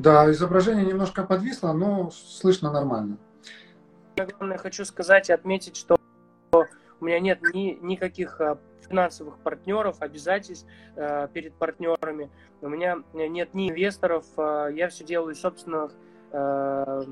Да, 0.00 0.30
изображение 0.30 0.86
немножко 0.86 1.24
подвисло, 1.24 1.74
но 1.74 2.10
слышно 2.10 2.72
нормально. 2.72 3.18
Главное, 4.16 4.56
хочу 4.56 4.86
сказать 4.86 5.28
и 5.28 5.34
отметить, 5.34 5.76
что 5.76 5.98
у 6.52 7.04
меня 7.04 7.20
нет 7.20 7.42
ни, 7.52 7.78
никаких 7.82 8.40
а, 8.40 8.58
финансовых 8.88 9.36
партнеров, 9.40 9.96
обязательств 10.00 10.66
э, 10.96 11.28
перед 11.34 11.52
партнерами. 11.52 12.30
У 12.62 12.68
меня 12.70 13.02
нет 13.12 13.52
ни 13.52 13.68
инвесторов, 13.68 14.24
э, 14.38 14.70
я 14.74 14.88
все 14.88 15.04
делаю 15.04 15.34
из 15.34 15.40
собственных, 15.42 15.92
э, 16.32 17.04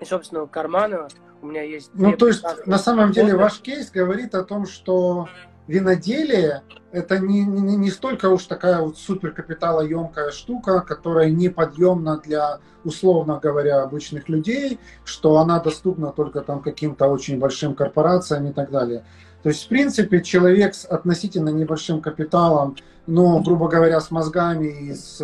из 0.00 0.08
собственного 0.08 0.46
кармана. 0.46 1.06
У 1.42 1.46
меня 1.46 1.62
есть... 1.62 1.92
Ну, 1.94 2.16
то 2.16 2.26
есть, 2.26 2.44
на 2.66 2.78
самом 2.78 3.12
деле, 3.12 3.36
ваш 3.36 3.60
кейс 3.60 3.92
говорит 3.92 4.34
о 4.34 4.42
том, 4.42 4.66
что 4.66 5.28
виноделие 5.66 6.62
это 6.92 7.18
не, 7.18 7.44
не, 7.44 7.76
не 7.76 7.90
столько 7.90 8.30
уж 8.30 8.44
такая 8.44 8.80
вот 8.80 8.96
супер 8.96 9.32
капиталоемкая 9.32 10.30
штука, 10.30 10.80
которая 10.80 11.30
неподъемна 11.30 12.18
для, 12.24 12.60
условно 12.84 13.38
говоря, 13.42 13.82
обычных 13.82 14.28
людей, 14.28 14.78
что 15.04 15.36
она 15.36 15.60
доступна 15.60 16.12
только 16.12 16.40
там 16.40 16.62
каким-то 16.62 17.06
очень 17.08 17.38
большим 17.38 17.74
корпорациям 17.74 18.46
и 18.46 18.52
так 18.52 18.70
далее. 18.70 19.04
То 19.42 19.50
есть, 19.50 19.66
в 19.66 19.68
принципе, 19.68 20.22
человек 20.22 20.74
с 20.74 20.84
относительно 20.86 21.50
небольшим 21.50 22.00
капиталом, 22.00 22.76
но, 23.06 23.40
грубо 23.40 23.68
говоря, 23.68 24.00
с 24.00 24.10
мозгами 24.10 24.66
и 24.66 24.94
с, 24.94 25.20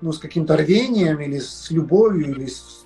ну, 0.00 0.12
с 0.12 0.18
каким-то 0.18 0.56
рвением 0.56 1.20
или 1.20 1.38
с 1.40 1.70
любовью, 1.70 2.30
или 2.30 2.46
с 2.46 2.83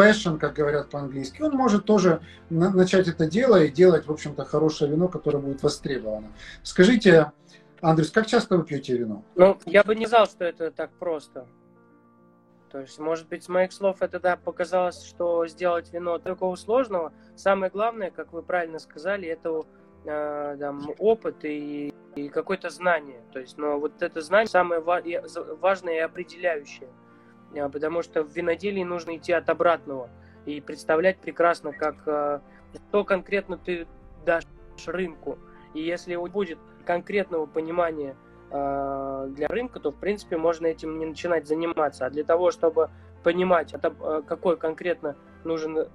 passion, 0.00 0.38
как 0.38 0.54
говорят 0.54 0.90
по-английски, 0.90 1.42
он 1.42 1.52
может 1.52 1.84
тоже 1.84 2.20
на- 2.48 2.70
начать 2.70 3.08
это 3.08 3.26
дело 3.26 3.62
и 3.62 3.68
делать, 3.68 4.06
в 4.06 4.12
общем-то, 4.12 4.44
хорошее 4.44 4.90
вино, 4.90 5.08
которое 5.08 5.38
будет 5.38 5.62
востребовано. 5.62 6.28
Скажите, 6.62 7.32
Андрюс, 7.80 8.10
как 8.10 8.26
часто 8.26 8.56
вы 8.56 8.64
пьете 8.64 8.96
вино? 8.96 9.22
Ну, 9.34 9.58
я 9.66 9.82
бы 9.82 9.94
не 9.94 10.06
знал, 10.06 10.26
что 10.26 10.44
это 10.44 10.70
так 10.70 10.90
просто. 10.98 11.46
То 12.70 12.78
есть, 12.80 12.98
может 12.98 13.28
быть, 13.28 13.42
с 13.44 13.48
моих 13.48 13.72
слов 13.72 14.00
это 14.00 14.20
да, 14.20 14.36
показалось, 14.36 15.02
что 15.02 15.46
сделать 15.48 15.92
вино 15.92 16.18
такого 16.18 16.54
сложного. 16.56 17.12
Самое 17.36 17.70
главное, 17.70 18.10
как 18.10 18.32
вы 18.32 18.42
правильно 18.42 18.78
сказали, 18.78 19.26
это 19.26 19.64
э, 20.04 20.56
там, 20.60 20.80
опыт 20.98 21.44
и, 21.44 21.92
и 22.14 22.28
какое-то 22.28 22.70
знание. 22.70 23.22
То 23.32 23.40
есть, 23.40 23.58
но 23.58 23.78
вот 23.80 24.00
это 24.02 24.20
знание 24.20 24.48
самое 24.48 24.80
важное 24.80 25.94
и 25.94 25.98
определяющее. 25.98 26.88
А, 27.58 27.68
потому 27.68 28.02
что 28.02 28.22
в 28.22 28.30
виноделии 28.34 28.82
нужно 28.82 29.16
идти 29.16 29.32
от 29.32 29.48
обратного 29.48 30.08
и 30.46 30.60
представлять 30.60 31.18
прекрасно, 31.18 31.72
как 31.72 31.96
э, 32.06 32.40
что 32.74 33.04
конкретно 33.04 33.58
ты 33.58 33.86
дашь 34.24 34.44
рынку. 34.86 35.38
И 35.74 35.82
если 35.82 36.16
будет 36.16 36.58
конкретного 36.86 37.46
понимания 37.46 38.16
э, 38.50 39.28
для 39.36 39.48
рынка, 39.48 39.80
то 39.80 39.90
в 39.90 39.96
принципе 39.96 40.36
можно 40.36 40.66
этим 40.66 40.98
не 40.98 41.06
начинать 41.06 41.46
заниматься. 41.46 42.06
А 42.06 42.10
для 42.10 42.24
того, 42.24 42.50
чтобы 42.50 42.90
понимать, 43.22 43.74
э, 43.74 44.22
какой 44.26 44.56
конкретно 44.56 45.16
нужен 45.44 45.88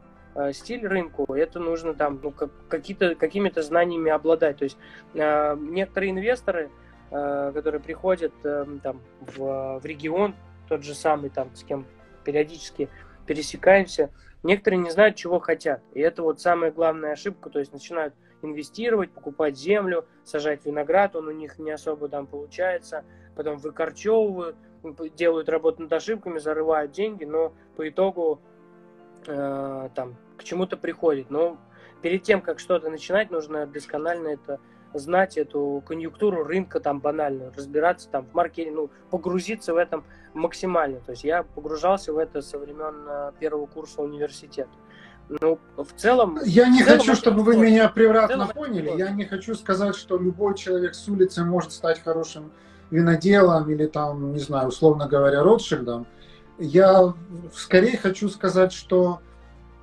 стиль 0.51 0.85
рынку, 0.85 1.33
это 1.33 1.59
нужно 1.59 1.93
там 1.93 2.19
ну, 2.21 2.33
какие-то, 2.67 3.15
какими-то 3.15 3.63
знаниями 3.63 4.11
обладать. 4.11 4.57
То 4.57 4.65
есть 4.65 4.77
некоторые 5.13 6.11
инвесторы, 6.11 6.69
которые 7.09 7.79
приходят 7.79 8.33
там, 8.41 8.99
в, 9.21 9.79
в 9.79 9.85
регион, 9.85 10.35
тот 10.67 10.83
же 10.83 10.93
самый, 10.93 11.29
там, 11.29 11.53
с 11.55 11.63
кем 11.63 11.85
периодически 12.23 12.89
пересекаемся, 13.25 14.11
некоторые 14.43 14.79
не 14.79 14.91
знают, 14.91 15.15
чего 15.15 15.39
хотят. 15.39 15.81
И 15.93 15.99
это 15.99 16.23
вот 16.23 16.41
самая 16.41 16.71
главная 16.71 17.13
ошибка, 17.13 17.49
то 17.49 17.59
есть 17.59 17.73
начинают 17.73 18.13
инвестировать, 18.41 19.11
покупать 19.11 19.57
землю, 19.57 20.05
сажать 20.23 20.65
виноград, 20.65 21.15
он 21.15 21.27
у 21.27 21.31
них 21.31 21.57
не 21.59 21.71
особо 21.71 22.09
там 22.09 22.27
получается, 22.27 23.03
потом 23.35 23.57
выкорчевывают, 23.57 24.55
делают 25.15 25.49
работу 25.49 25.83
над 25.83 25.93
ошибками, 25.93 26.37
зарывают 26.37 26.91
деньги, 26.91 27.25
но 27.25 27.53
по 27.75 27.87
итогу 27.89 28.41
э, 29.25 29.89
там 29.95 30.15
к 30.37 30.43
чему-то 30.43 30.77
приходит. 30.77 31.29
Но 31.29 31.57
перед 32.01 32.23
тем, 32.23 32.41
как 32.41 32.59
что-то 32.59 32.89
начинать, 32.89 33.31
нужно 33.31 33.65
досконально 33.65 34.29
это 34.29 34.59
знать 34.97 35.37
эту 35.37 35.83
конъюнктуру 35.85 36.43
рынка 36.43 36.79
там 36.79 36.99
банально, 36.99 37.51
разбираться 37.55 38.09
там 38.09 38.25
в 38.25 38.33
маркетинге, 38.33 38.75
ну, 38.75 38.89
погрузиться 39.09 39.73
в 39.73 39.77
этом 39.77 40.03
максимально. 40.33 40.99
То 40.99 41.11
есть 41.11 41.23
я 41.23 41.43
погружался 41.43 42.13
в 42.13 42.17
это 42.17 42.41
со 42.41 42.57
времен 42.57 43.05
э, 43.07 43.31
первого 43.39 43.65
курса 43.65 44.01
университета. 44.01 44.69
Ну, 45.27 45.59
в 45.75 45.91
целом... 45.95 46.39
Я 46.45 46.69
не 46.69 46.83
целом 46.83 46.99
хочу, 46.99 47.15
чтобы 47.15 47.43
вы 47.43 47.57
меня 47.57 47.89
превратно 47.89 48.47
поняли. 48.47 48.93
Я 48.95 49.09
не 49.11 49.25
хочу 49.25 49.55
сказать, 49.55 49.95
что 49.95 50.17
любой 50.17 50.55
человек 50.55 50.93
с 50.93 51.07
улицы 51.07 51.43
может 51.43 51.71
стать 51.71 52.03
хорошим 52.03 52.51
виноделом 52.91 53.69
или 53.69 53.87
там, 53.87 54.33
не 54.33 54.39
знаю, 54.39 54.67
условно 54.67 55.07
говоря, 55.07 55.41
Ротшильдом. 55.41 56.05
Я 56.59 57.13
скорее 57.53 57.97
хочу 57.97 58.29
сказать, 58.29 58.71
что 58.71 59.19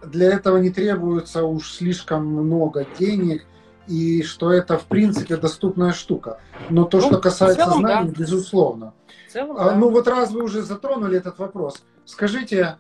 для 0.05 0.33
этого 0.33 0.59
не 0.59 0.71
требуется 0.71 1.45
уж 1.45 1.73
слишком 1.73 2.27
много 2.27 2.87
денег 2.99 3.45
и 3.87 4.23
что 4.23 4.53
это, 4.53 4.79
в 4.79 4.85
принципе, 4.85 5.37
доступная 5.37 5.93
штука. 5.93 6.41
Но 6.71 6.85
то, 6.85 6.99
ну, 6.99 7.07
что 7.07 7.19
касается 7.19 7.65
целом, 7.65 7.81
знаний, 7.81 8.11
да. 8.11 8.21
безусловно. 8.21 8.95
целом, 9.31 9.57
а, 9.59 9.71
да. 9.71 9.77
Ну 9.77 9.91
вот 9.91 10.09
раз 10.09 10.31
вы 10.31 10.43
уже 10.43 10.63
затронули 10.63 11.17
этот 11.17 11.39
вопрос, 11.39 11.83
скажите, 12.05 12.77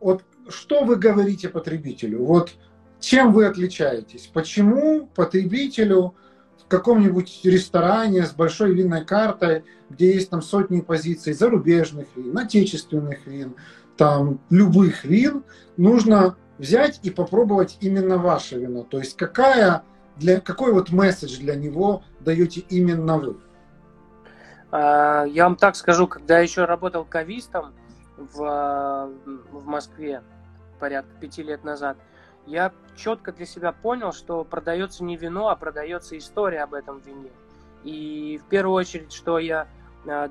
вот 0.00 0.22
что 0.48 0.84
вы 0.84 0.96
говорите 0.96 1.48
потребителю? 1.48 2.24
Вот 2.24 2.52
чем 3.00 3.32
вы 3.32 3.46
отличаетесь? 3.46 4.30
Почему 4.32 5.06
потребителю 5.14 6.14
в 6.58 6.68
каком-нибудь 6.68 7.40
ресторане 7.44 8.24
с 8.26 8.32
большой 8.32 8.74
винной 8.74 9.04
картой, 9.04 9.64
где 9.88 10.12
есть 10.14 10.30
там 10.30 10.42
сотни 10.42 10.80
позиций 10.80 11.32
зарубежных 11.32 12.06
вин, 12.16 12.36
отечественных 12.36 13.26
вин, 13.26 13.56
там 13.96 14.40
любых 14.50 15.04
вин, 15.04 15.44
нужно 15.76 16.36
взять 16.58 17.00
и 17.02 17.10
попробовать 17.10 17.78
именно 17.80 18.18
ваше 18.18 18.58
вино? 18.58 18.82
То 18.82 18.98
есть 18.98 19.16
какая 19.16 19.82
для, 20.20 20.40
какой 20.40 20.72
вот 20.72 20.90
месседж 20.90 21.38
для 21.38 21.56
него 21.56 22.04
даете 22.20 22.60
именно 22.60 23.16
вы? 23.16 23.40
А, 24.70 25.24
я 25.24 25.44
вам 25.44 25.56
так 25.56 25.74
скажу, 25.74 26.06
когда 26.06 26.36
я 26.36 26.42
еще 26.42 26.64
работал 26.66 27.04
кавистом 27.04 27.72
в, 28.16 29.10
в 29.50 29.66
Москве 29.66 30.22
порядка 30.78 31.10
пяти 31.20 31.42
лет 31.42 31.64
назад, 31.64 31.96
я 32.46 32.72
четко 32.96 33.32
для 33.32 33.46
себя 33.46 33.72
понял, 33.72 34.12
что 34.12 34.44
продается 34.44 35.04
не 35.04 35.16
вино, 35.16 35.48
а 35.48 35.56
продается 35.56 36.16
история 36.16 36.62
об 36.62 36.74
этом 36.74 37.00
вине. 37.00 37.30
И 37.82 38.40
в 38.44 38.48
первую 38.48 38.74
очередь, 38.74 39.12
что 39.12 39.38
я 39.38 39.68
а, 40.06 40.30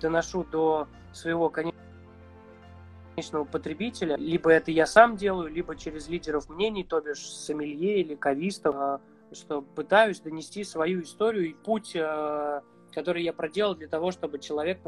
доношу 0.00 0.44
до 0.44 0.88
своего 1.12 1.48
конечного 1.48 1.89
конечного 3.20 3.44
потребителя. 3.44 4.16
Либо 4.16 4.50
это 4.50 4.70
я 4.70 4.86
сам 4.86 5.16
делаю, 5.16 5.52
либо 5.52 5.76
через 5.76 6.08
лидеров 6.08 6.48
мнений, 6.48 6.84
то 6.84 7.00
бишь 7.00 7.30
сомелье 7.30 8.00
или 8.00 8.14
кавистов, 8.14 8.74
а, 8.76 9.00
что 9.32 9.60
пытаюсь 9.60 10.20
донести 10.20 10.64
свою 10.64 11.02
историю 11.02 11.50
и 11.50 11.52
путь, 11.52 11.94
а, 11.96 12.62
который 12.94 13.22
я 13.22 13.32
проделал 13.32 13.74
для 13.74 13.88
того, 13.88 14.10
чтобы 14.10 14.38
человек 14.38 14.78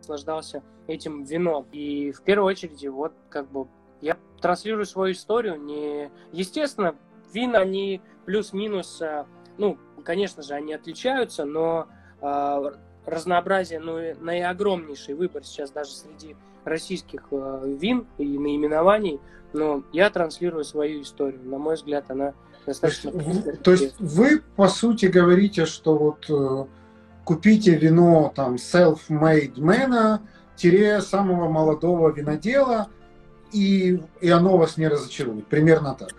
наслаждался 0.00 0.62
этим 0.88 1.22
вином. 1.22 1.66
И 1.70 2.10
в 2.10 2.22
первую 2.22 2.48
очередь, 2.48 2.84
вот 2.88 3.12
как 3.30 3.48
бы 3.50 3.68
я 4.00 4.16
транслирую 4.40 4.84
свою 4.84 5.12
историю. 5.12 5.62
Не... 5.62 6.10
Естественно, 6.32 6.96
вина, 7.32 7.60
они 7.60 8.00
плюс-минус, 8.24 9.00
а, 9.00 9.26
ну, 9.58 9.78
конечно 10.04 10.42
же, 10.42 10.54
они 10.54 10.74
отличаются, 10.74 11.44
но 11.44 11.88
разнообразие, 13.04 13.78
ну, 13.78 13.98
наиогромнейший 14.20 15.14
выбор 15.14 15.44
сейчас 15.44 15.70
даже 15.70 15.90
среди 15.90 16.34
российских 16.66 17.22
э, 17.30 17.76
вин 17.80 18.06
и 18.18 18.38
наименований, 18.38 19.20
но 19.52 19.82
я 19.92 20.10
транслирую 20.10 20.64
свою 20.64 21.02
историю. 21.02 21.40
На 21.44 21.58
мой 21.58 21.76
взгляд, 21.76 22.10
она 22.10 22.34
достаточно... 22.66 23.12
То 23.12 23.18
есть, 23.18 23.62
то 23.62 23.70
есть 23.72 24.00
вы, 24.00 24.42
по 24.56 24.68
сути, 24.68 25.06
говорите, 25.06 25.66
что 25.66 25.96
вот 25.96 26.26
э, 26.28 26.66
купите 27.24 27.74
вино 27.76 28.32
там 28.34 28.56
self-made 28.56 29.54
man, 29.54 30.20
тире 30.56 31.00
самого 31.00 31.48
молодого 31.48 32.10
винодела, 32.10 32.88
и, 33.52 34.00
и 34.20 34.30
оно 34.30 34.56
вас 34.56 34.76
не 34.76 34.88
разочарует. 34.88 35.46
Примерно 35.46 35.94
так. 35.94 36.10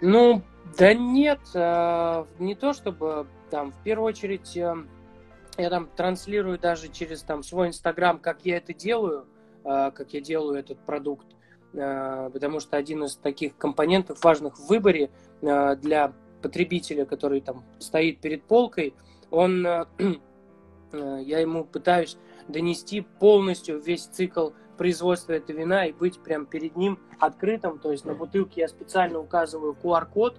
Ну, 0.00 0.42
да 0.78 0.94
нет, 0.94 1.40
э, 1.54 2.24
не 2.38 2.54
то 2.54 2.72
чтобы 2.72 3.26
там, 3.50 3.72
в 3.72 3.82
первую 3.82 4.08
очередь, 4.08 4.54
я 4.54 5.70
там 5.70 5.88
транслирую 5.96 6.58
даже 6.58 6.88
через 6.88 7.22
там 7.22 7.42
свой 7.42 7.68
инстаграм, 7.68 8.18
как 8.18 8.40
я 8.44 8.58
это 8.58 8.74
делаю, 8.74 9.26
как 9.66 10.14
я 10.14 10.20
делаю 10.20 10.58
этот 10.58 10.78
продукт, 10.78 11.26
а, 11.78 12.30
потому 12.30 12.60
что 12.60 12.76
один 12.76 13.04
из 13.04 13.16
таких 13.16 13.56
компонентов 13.56 14.22
важных 14.22 14.58
в 14.58 14.68
выборе 14.68 15.10
а, 15.42 15.74
для 15.76 16.12
потребителя, 16.42 17.04
который 17.04 17.40
там 17.40 17.64
стоит 17.78 18.20
перед 18.20 18.42
полкой, 18.44 18.94
он, 19.30 19.66
я 20.92 21.38
ему 21.38 21.64
пытаюсь 21.64 22.16
донести 22.48 23.00
полностью 23.00 23.80
весь 23.80 24.04
цикл 24.04 24.50
производства 24.78 25.32
этого 25.32 25.56
вина 25.56 25.86
и 25.86 25.92
быть 25.92 26.20
прям 26.20 26.46
перед 26.46 26.76
ним 26.76 26.98
открытым. 27.18 27.78
То 27.78 27.90
есть 27.90 28.04
на 28.04 28.14
бутылке 28.14 28.60
я 28.60 28.68
специально 28.68 29.18
указываю 29.18 29.76
QR-код, 29.82 30.38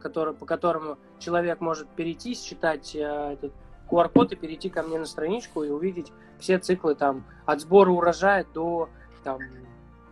который, 0.00 0.34
по 0.34 0.46
которому 0.46 0.98
человек 1.18 1.60
может 1.60 1.88
перейти, 1.90 2.34
считать 2.34 2.94
этот 2.94 3.52
QR-код 3.90 4.32
и 4.32 4.36
перейти 4.36 4.70
ко 4.70 4.82
мне 4.82 4.98
на 4.98 5.04
страничку 5.04 5.64
и 5.64 5.68
увидеть 5.68 6.12
все 6.40 6.58
циклы 6.58 6.94
там 6.94 7.24
от 7.46 7.60
сбора 7.60 7.90
урожая 7.90 8.46
до 8.52 8.88
там 9.22 9.38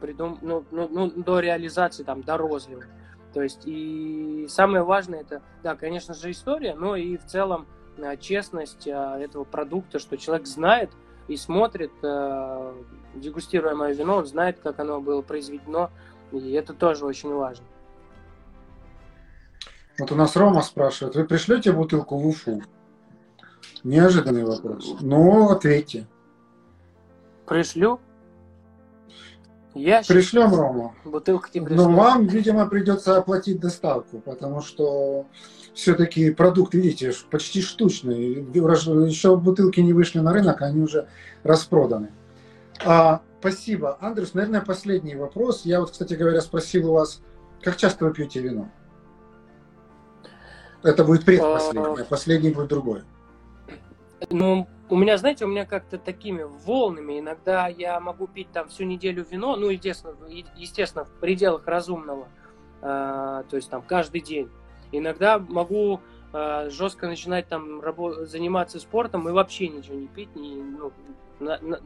придум... 0.00 0.38
ну, 0.42 0.64
ну, 0.70 0.88
ну, 0.90 1.10
до 1.10 1.40
реализации 1.40 2.04
там 2.04 2.22
до 2.22 2.36
розлива. 2.36 2.84
То 3.34 3.42
есть 3.42 3.62
и 3.66 4.46
самое 4.48 4.82
важное 4.82 5.20
это, 5.20 5.42
да, 5.62 5.76
конечно 5.76 6.14
же, 6.14 6.30
история, 6.30 6.74
но 6.74 6.96
и 6.96 7.16
в 7.16 7.26
целом 7.26 7.66
э, 7.98 8.16
честность 8.16 8.86
э, 8.86 8.90
этого 8.90 9.44
продукта, 9.44 9.98
что 9.98 10.16
человек 10.16 10.46
знает 10.46 10.90
и 11.28 11.36
смотрит, 11.36 11.92
э, 12.02 12.74
дегустируя 13.14 13.74
мое 13.74 13.92
вино, 13.92 14.16
он 14.16 14.26
знает, 14.26 14.60
как 14.60 14.80
оно 14.80 15.00
было 15.00 15.20
произведено, 15.20 15.90
и 16.32 16.52
это 16.52 16.72
тоже 16.72 17.04
очень 17.04 17.32
важно. 17.32 17.66
Вот 19.98 20.10
у 20.12 20.14
нас 20.14 20.36
Рома 20.36 20.62
спрашивает, 20.62 21.16
вы 21.16 21.24
пришлете 21.24 21.72
бутылку 21.72 22.16
в 22.16 22.26
Уфу? 22.26 22.62
Неожиданный 23.84 24.44
вопрос. 24.44 24.96
Ну, 25.00 25.50
ответьте. 25.50 26.06
Пришлю. 27.48 28.00
Я 29.74 30.02
Пришлем 30.02 30.54
Рому. 30.54 30.94
Бутылка 31.04 31.50
тебе 31.50 31.74
Но 31.74 31.90
вам, 31.90 32.26
видимо, 32.26 32.66
придется 32.66 33.16
оплатить 33.16 33.60
доставку, 33.60 34.18
потому 34.18 34.60
что 34.60 35.26
все-таки 35.72 36.32
продукт, 36.32 36.74
видите, 36.74 37.12
почти 37.30 37.62
штучный. 37.62 38.42
Еще 39.06 39.36
бутылки 39.36 39.80
не 39.80 39.92
вышли 39.92 40.18
на 40.18 40.32
рынок, 40.32 40.62
они 40.62 40.82
уже 40.82 41.08
распроданы. 41.44 42.10
А, 42.84 43.20
спасибо. 43.40 43.98
Андрюс, 44.00 44.34
наверное, 44.34 44.60
последний 44.60 45.14
вопрос. 45.14 45.64
Я 45.64 45.80
вот, 45.80 45.92
кстати 45.92 46.14
говоря, 46.14 46.40
спросил 46.40 46.90
у 46.90 46.94
вас, 46.94 47.22
как 47.62 47.76
часто 47.76 48.04
вы 48.04 48.12
пьете 48.12 48.40
вино? 48.40 48.68
Это 50.82 51.04
будет 51.04 51.24
предпоследний, 51.24 52.02
а 52.02 52.04
последний 52.04 52.50
будет 52.50 52.68
другой. 52.68 53.02
Ну, 54.30 54.66
у 54.90 54.96
меня, 54.96 55.16
знаете, 55.18 55.44
у 55.44 55.48
меня 55.48 55.64
как-то 55.64 55.98
такими 55.98 56.42
волнами. 56.42 57.18
Иногда 57.18 57.68
я 57.68 58.00
могу 58.00 58.26
пить 58.26 58.50
там 58.52 58.68
всю 58.68 58.84
неделю 58.84 59.24
вино, 59.28 59.56
ну, 59.56 59.68
естественно, 59.68 60.16
естественно 60.56 61.04
в 61.04 61.10
пределах 61.20 61.66
разумного. 61.66 62.28
Э, 62.80 63.44
то 63.48 63.56
есть 63.56 63.70
там 63.70 63.82
каждый 63.82 64.20
день. 64.20 64.48
Иногда 64.92 65.38
могу 65.38 66.00
э, 66.32 66.70
жестко 66.70 67.06
начинать 67.06 67.48
там 67.48 67.80
рабо- 67.80 68.24
заниматься 68.24 68.80
спортом 68.80 69.28
и 69.28 69.32
вообще 69.32 69.68
ничего 69.68 69.96
не 69.96 70.06
пить, 70.06 70.34
не, 70.34 70.54
ну, 70.54 70.92
на, 71.40 71.58
на, 71.60 71.80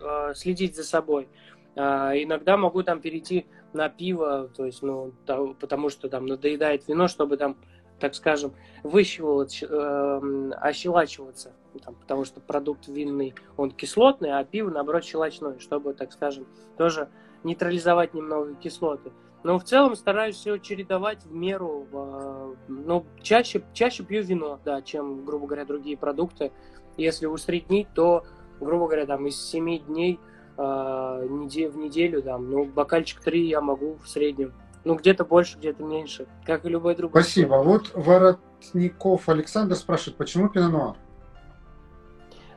э, 0.00 0.34
следить 0.34 0.76
за 0.76 0.84
собой. 0.84 1.28
Э, 1.76 2.12
иногда 2.14 2.56
могу 2.56 2.82
там 2.82 3.00
перейти 3.00 3.46
на 3.72 3.88
пиво, 3.88 4.50
то 4.56 4.64
есть, 4.66 4.82
ну, 4.82 5.12
то, 5.26 5.54
потому 5.58 5.88
что 5.88 6.08
там 6.08 6.26
надоедает 6.26 6.86
вино, 6.88 7.08
чтобы 7.08 7.36
там 7.36 7.56
так 8.04 8.14
скажем, 8.14 8.52
выщивать, 8.82 9.64
э, 9.66 10.50
ощелачиваться, 10.60 11.52
там, 11.82 11.94
потому 11.94 12.26
что 12.26 12.38
продукт 12.38 12.86
винный, 12.86 13.34
он 13.56 13.70
кислотный, 13.70 14.38
а 14.38 14.44
пиво, 14.44 14.68
наоборот, 14.68 15.04
щелочной, 15.04 15.58
чтобы, 15.58 15.94
так 15.94 16.12
скажем, 16.12 16.46
тоже 16.76 17.08
нейтрализовать 17.44 18.12
немного 18.12 18.56
кислоты. 18.56 19.10
Но 19.42 19.58
в 19.58 19.64
целом 19.64 19.96
стараюсь 19.96 20.36
все 20.36 20.58
чередовать 20.58 21.24
в 21.24 21.34
меру. 21.34 21.86
Э, 21.94 22.54
ну, 22.68 23.06
чаще, 23.22 23.62
чаще 23.72 24.04
пью 24.04 24.22
вино, 24.22 24.60
да, 24.66 24.82
чем, 24.82 25.24
грубо 25.24 25.46
говоря, 25.46 25.64
другие 25.64 25.96
продукты. 25.96 26.52
Если 26.98 27.24
усреднить, 27.24 27.88
то, 27.94 28.24
грубо 28.60 28.84
говоря, 28.84 29.06
там 29.06 29.26
из 29.26 29.42
7 29.42 29.78
дней 29.86 30.20
э, 30.58 30.60
в 30.60 31.76
неделю, 31.78 32.20
там, 32.20 32.50
ну, 32.50 32.66
бокальчик 32.66 33.22
3 33.22 33.48
я 33.48 33.62
могу 33.62 33.96
в 34.04 34.10
среднем 34.10 34.52
ну, 34.84 34.94
где-то 34.94 35.24
больше, 35.24 35.58
где-то 35.58 35.82
меньше, 35.82 36.26
как 36.44 36.64
и 36.64 36.68
любой 36.68 36.94
другой. 36.94 37.22
Спасибо. 37.22 37.56
Вот 37.56 37.90
Воротников 37.94 39.28
Александр 39.28 39.76
спрашивает, 39.76 40.16
почему 40.16 40.48
пино 40.48 40.96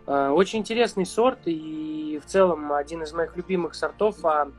а, 0.06 0.32
Очень 0.32 0.60
интересный 0.60 1.06
сорт 1.06 1.40
и 1.46 2.20
в 2.24 2.28
целом 2.28 2.74
один 2.74 3.04
из 3.04 3.13
моих 3.13 3.36
любимых 3.38 3.76
сортов, 3.76 4.24
а, 4.26 4.52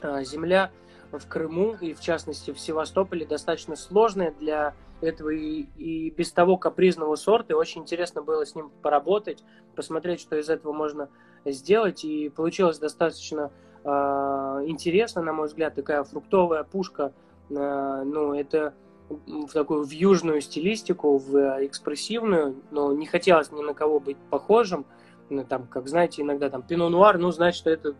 а 0.00 0.22
земля 0.22 0.70
в 1.10 1.26
Крыму 1.26 1.76
и 1.80 1.92
в 1.92 2.00
частности 2.00 2.52
в 2.52 2.58
Севастополе 2.58 3.26
достаточно 3.26 3.76
сложная 3.76 4.32
для 4.32 4.74
этого 5.00 5.30
и, 5.30 5.62
и 5.76 6.10
без 6.10 6.32
того 6.32 6.56
капризного 6.56 7.16
сорта. 7.16 7.52
И 7.52 7.56
очень 7.56 7.82
интересно 7.82 8.22
было 8.22 8.46
с 8.46 8.54
ним 8.54 8.70
поработать, 8.82 9.42
посмотреть, 9.74 10.20
что 10.20 10.36
из 10.36 10.48
этого 10.48 10.72
можно 10.72 11.08
сделать. 11.44 12.04
И 12.04 12.28
получилось 12.28 12.78
достаточно 12.78 13.50
интересно, 13.84 15.22
на 15.22 15.32
мой 15.32 15.48
взгляд, 15.48 15.74
такая 15.74 16.04
фруктовая 16.04 16.64
пушка. 16.64 17.12
А, 17.50 18.04
ну, 18.04 18.34
это 18.34 18.74
в 19.08 19.52
такую 19.52 19.84
в 19.84 19.90
южную 19.90 20.40
стилистику, 20.40 21.18
в 21.18 21.64
экспрессивную, 21.64 22.56
но 22.70 22.92
не 22.92 23.06
хотелось 23.06 23.50
ни 23.52 23.62
на 23.62 23.74
кого 23.74 24.00
быть 24.00 24.16
похожим. 24.30 24.86
Ну, 25.30 25.44
там, 25.44 25.66
как 25.66 25.88
знаете, 25.88 26.22
иногда 26.22 26.50
там 26.50 26.62
пино 26.62 26.88
нуар, 26.88 27.18
ну, 27.18 27.30
значит, 27.30 27.58
что 27.58 27.70
это 27.70 27.94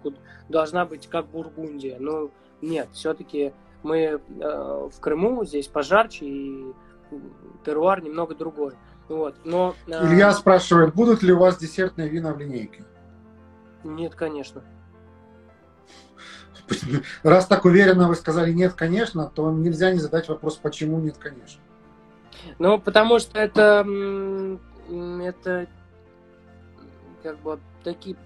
должна 0.49 0.85
быть 0.85 1.07
как 1.07 1.27
Бургундия. 1.27 1.99
Но 1.99 2.31
нет, 2.61 2.89
все-таки 2.93 3.53
мы 3.83 3.99
э, 3.99 4.19
в 4.39 5.01
Крыму, 5.01 5.45
здесь 5.45 5.69
пожарче, 5.69 6.27
и 6.27 6.73
теруар 7.65 8.03
немного 8.03 8.35
другой. 8.35 8.75
Вот, 9.09 9.35
но, 9.45 9.75
э, 9.87 10.07
Илья 10.07 10.33
спрашивает, 10.33 10.95
будут 10.95 11.23
ли 11.23 11.33
у 11.33 11.39
вас 11.39 11.59
десертные 11.59 12.09
вина 12.09 12.33
в 12.33 12.39
линейке? 12.39 12.85
Нет, 13.83 14.15
конечно. 14.15 14.63
Раз 17.23 17.47
так 17.47 17.65
уверенно 17.65 18.09
вы 18.09 18.15
сказали 18.15 18.53
нет, 18.53 18.75
конечно, 18.75 19.31
то 19.35 19.51
нельзя 19.51 19.93
не 19.93 19.99
задать 19.99 20.29
вопрос, 20.29 20.57
почему 20.57 20.99
нет, 21.01 21.17
конечно. 21.19 21.61
Ну, 22.59 22.79
потому 22.79 23.19
что 23.19 23.39
это, 23.39 23.87
это 25.23 25.67
как 27.23 27.39
бы 27.41 27.61
такие... 27.85 28.17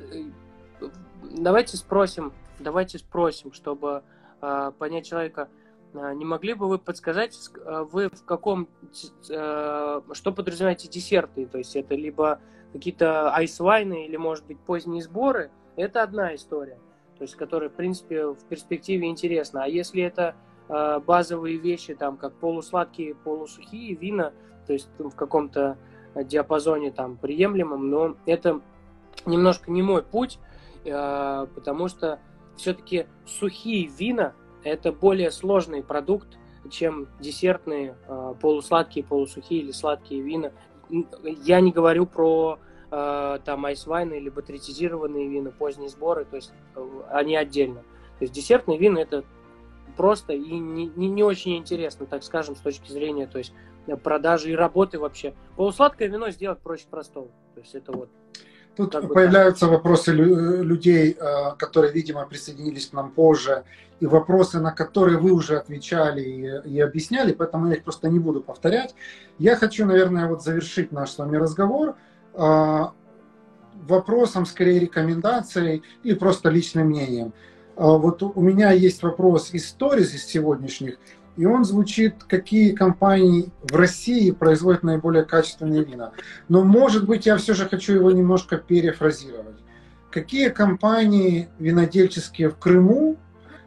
Э, 0.80 0.88
давайте 1.22 1.76
спросим, 1.76 2.32
давайте 2.58 2.98
спросим, 2.98 3.52
чтобы 3.52 4.02
э, 4.40 4.72
понять 4.78 5.06
человека. 5.06 5.48
А, 5.94 6.14
не 6.14 6.24
могли 6.24 6.54
бы 6.54 6.68
вы 6.68 6.78
подсказать, 6.78 7.38
а, 7.64 7.84
вы 7.84 8.08
в 8.08 8.24
каком, 8.24 8.68
э, 9.28 10.00
что 10.12 10.32
подразумеваете 10.32 10.88
десерты? 10.88 11.46
То 11.46 11.58
есть 11.58 11.76
это 11.76 11.94
либо 11.94 12.40
какие-то 12.72 13.34
айсвайны 13.34 14.06
или, 14.06 14.16
может 14.16 14.46
быть, 14.46 14.58
поздние 14.60 15.02
сборы? 15.02 15.50
Это 15.76 16.02
одна 16.02 16.34
история 16.34 16.78
то 17.18 17.22
есть 17.22 17.34
которые, 17.34 17.70
в 17.70 17.74
принципе, 17.74 18.26
в 18.26 18.44
перспективе 18.48 19.08
интересно. 19.08 19.64
А 19.64 19.68
если 19.68 20.02
это 20.02 20.34
э, 20.68 21.00
базовые 21.00 21.56
вещи, 21.56 21.94
там, 21.94 22.16
как 22.16 22.34
полусладкие, 22.34 23.14
полусухие 23.14 23.94
вина, 23.94 24.32
то 24.66 24.72
есть 24.72 24.88
в 24.98 25.14
каком-то 25.14 25.78
диапазоне 26.14 26.90
там 26.90 27.16
приемлемом, 27.16 27.90
но 27.90 28.16
это 28.26 28.60
немножко 29.24 29.70
не 29.70 29.82
мой 29.82 30.02
путь, 30.02 30.38
э, 30.84 31.46
потому 31.54 31.88
что 31.88 32.20
все-таки 32.56 33.06
сухие 33.26 33.86
вина 33.86 34.34
это 34.64 34.92
более 34.92 35.30
сложный 35.30 35.82
продукт, 35.82 36.38
чем 36.70 37.08
десертные 37.20 37.96
э, 38.08 38.34
полусладкие, 38.40 39.04
полусухие 39.04 39.60
или 39.60 39.70
сладкие 39.70 40.22
вина. 40.22 40.52
Я 41.24 41.60
не 41.60 41.70
говорю 41.70 42.06
про 42.06 42.58
там 43.44 43.66
айсвайны, 43.66 44.18
либо 44.18 44.42
третизированные 44.42 45.28
вина, 45.28 45.50
поздние 45.50 45.88
сборы, 45.88 46.24
то 46.24 46.36
есть 46.36 46.52
э, 46.74 46.88
они 47.10 47.36
отдельно. 47.36 47.82
То 48.18 48.22
есть 48.22 48.32
десертные 48.32 48.78
вина 48.78 49.00
это 49.00 49.24
просто 49.96 50.32
и 50.32 50.58
не, 50.58 50.86
не, 50.96 51.08
не 51.08 51.22
очень 51.22 51.56
интересно, 51.56 52.06
так 52.06 52.22
скажем, 52.22 52.56
с 52.56 52.60
точки 52.60 52.90
зрения 52.90 53.26
то 53.26 53.38
есть, 53.38 53.52
продажи 54.02 54.50
и 54.50 54.56
работы 54.56 54.98
вообще. 54.98 55.34
Полусладкое 55.56 56.08
вино 56.08 56.30
сделать 56.30 56.58
проще 56.60 56.86
простого. 56.90 57.28
То 57.54 57.60
есть 57.60 57.74
это 57.74 57.92
вот 57.92 58.08
Тут 58.76 58.92
как 58.92 59.12
появляются 59.12 59.66
так. 59.66 59.70
вопросы 59.70 60.12
людей, 60.12 61.16
э, 61.18 61.56
которые, 61.58 61.92
видимо, 61.92 62.26
присоединились 62.26 62.86
к 62.88 62.92
нам 62.92 63.10
позже, 63.10 63.64
и 64.00 64.06
вопросы, 64.06 64.60
на 64.60 64.72
которые 64.72 65.18
вы 65.18 65.32
уже 65.32 65.56
отвечали 65.56 66.20
и, 66.22 66.68
и 66.68 66.80
объясняли, 66.80 67.32
поэтому 67.32 67.68
я 67.68 67.76
их 67.76 67.84
просто 67.84 68.10
не 68.10 68.18
буду 68.18 68.42
повторять. 68.42 68.94
Я 69.38 69.56
хочу, 69.56 69.86
наверное, 69.86 70.28
вот 70.28 70.42
завершить 70.42 70.92
наш 70.92 71.10
с 71.12 71.18
вами 71.18 71.38
разговор 71.38 71.96
вопросом, 73.88 74.46
скорее 74.46 74.80
рекомендацией 74.80 75.82
или 76.02 76.14
просто 76.14 76.50
личным 76.50 76.88
мнением. 76.88 77.32
А, 77.76 77.98
вот 77.98 78.22
у 78.22 78.40
меня 78.40 78.72
есть 78.72 79.02
вопрос 79.02 79.50
из 79.52 79.68
сторис 79.68 80.14
из 80.14 80.24
сегодняшних, 80.24 80.98
и 81.36 81.44
он 81.44 81.64
звучит, 81.64 82.24
какие 82.26 82.72
компании 82.72 83.50
в 83.62 83.76
России 83.76 84.30
производят 84.30 84.82
наиболее 84.82 85.24
качественные 85.24 85.84
вина. 85.84 86.12
Но, 86.48 86.64
может 86.64 87.06
быть, 87.06 87.26
я 87.26 87.36
все 87.36 87.54
же 87.54 87.68
хочу 87.68 87.94
его 87.94 88.10
немножко 88.10 88.56
перефразировать. 88.56 89.56
Какие 90.10 90.48
компании 90.48 91.48
винодельческие 91.58 92.48
в 92.48 92.56
Крыму 92.56 93.18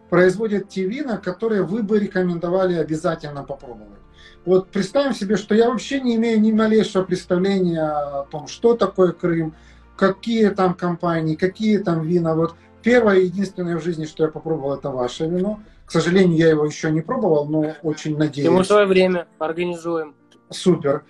производят 0.09 0.69
те 0.69 0.85
вина, 0.85 1.17
которые 1.17 1.63
вы 1.63 1.83
бы 1.83 1.99
рекомендовали 1.99 2.75
обязательно 2.75 3.43
попробовать? 3.43 3.99
Вот 4.45 4.69
представим 4.69 5.13
себе, 5.13 5.37
что 5.37 5.53
я 5.53 5.69
вообще 5.69 5.99
не 5.99 6.15
имею 6.15 6.39
ни 6.41 6.51
малейшего 6.51 7.03
представления 7.03 7.83
о 7.83 8.25
том, 8.25 8.47
что 8.47 8.75
такое 8.75 9.11
Крым, 9.11 9.53
какие 9.97 10.49
там 10.49 10.73
компании, 10.73 11.35
какие 11.35 11.77
там 11.77 12.01
вина. 12.01 12.33
Вот 12.33 12.55
первое 12.81 13.19
единственное 13.19 13.77
в 13.77 13.83
жизни, 13.83 14.05
что 14.05 14.23
я 14.23 14.29
попробовал, 14.29 14.75
это 14.75 14.89
ваше 14.89 15.27
вино. 15.27 15.59
К 15.85 15.91
сожалению, 15.91 16.37
я 16.37 16.49
его 16.49 16.65
еще 16.65 16.91
не 16.91 17.01
пробовал, 17.01 17.45
но 17.47 17.73
очень 17.81 18.17
надеюсь. 18.17 18.47
Ему 18.47 18.63
свое 18.63 18.85
время 18.85 19.27
организуем. 19.39 20.15
Супер. 20.49 21.03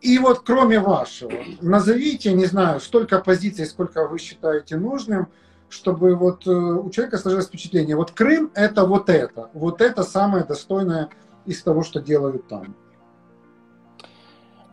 И 0.00 0.18
вот 0.18 0.40
кроме 0.40 0.80
вашего, 0.80 1.32
назовите, 1.60 2.32
не 2.32 2.46
знаю, 2.46 2.80
столько 2.80 3.20
позиций, 3.20 3.66
сколько 3.66 4.08
вы 4.08 4.18
считаете 4.18 4.76
нужным, 4.76 5.28
чтобы 5.72 6.14
вот 6.14 6.46
э, 6.46 6.50
у 6.50 6.90
человека 6.90 7.16
сложилось 7.16 7.46
впечатление, 7.46 7.96
вот 7.96 8.10
Крым 8.10 8.50
это 8.54 8.84
вот 8.84 9.08
это, 9.08 9.48
вот 9.54 9.80
это 9.80 10.02
самое 10.02 10.44
достойное 10.44 11.08
из 11.46 11.62
того, 11.62 11.82
что 11.82 12.00
делают 12.00 12.46
там. 12.46 12.76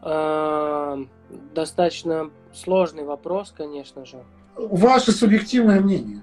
А, 0.02 1.00
достаточно 1.54 2.32
сложный 2.54 3.06
вопрос, 3.06 3.54
конечно 3.56 4.06
же. 4.06 4.24
Ваше 4.58 5.14
субъективное 5.14 5.80
мнение. 5.80 6.22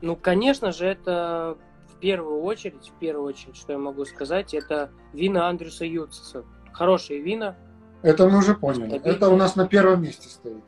Ну, 0.00 0.16
конечно 0.16 0.72
же, 0.72 0.86
это 0.86 1.56
в 1.86 2.00
первую 2.00 2.42
очередь, 2.42 2.88
в 2.88 2.98
первую 2.98 3.28
очередь, 3.28 3.56
что 3.56 3.72
я 3.72 3.78
могу 3.78 4.04
сказать, 4.04 4.52
это 4.52 4.90
вина 5.12 5.48
Андрюса 5.48 5.84
Юциса. 5.84 6.44
Хорошие 6.72 7.20
вина. 7.20 7.56
Это 8.02 8.28
мы 8.28 8.38
уже 8.38 8.54
поняли. 8.54 8.88
Стабильные. 8.88 9.16
Это 9.16 9.28
у 9.28 9.36
нас 9.36 9.54
на 9.54 9.66
первом 9.68 10.02
месте 10.02 10.28
стоит. 10.28 10.64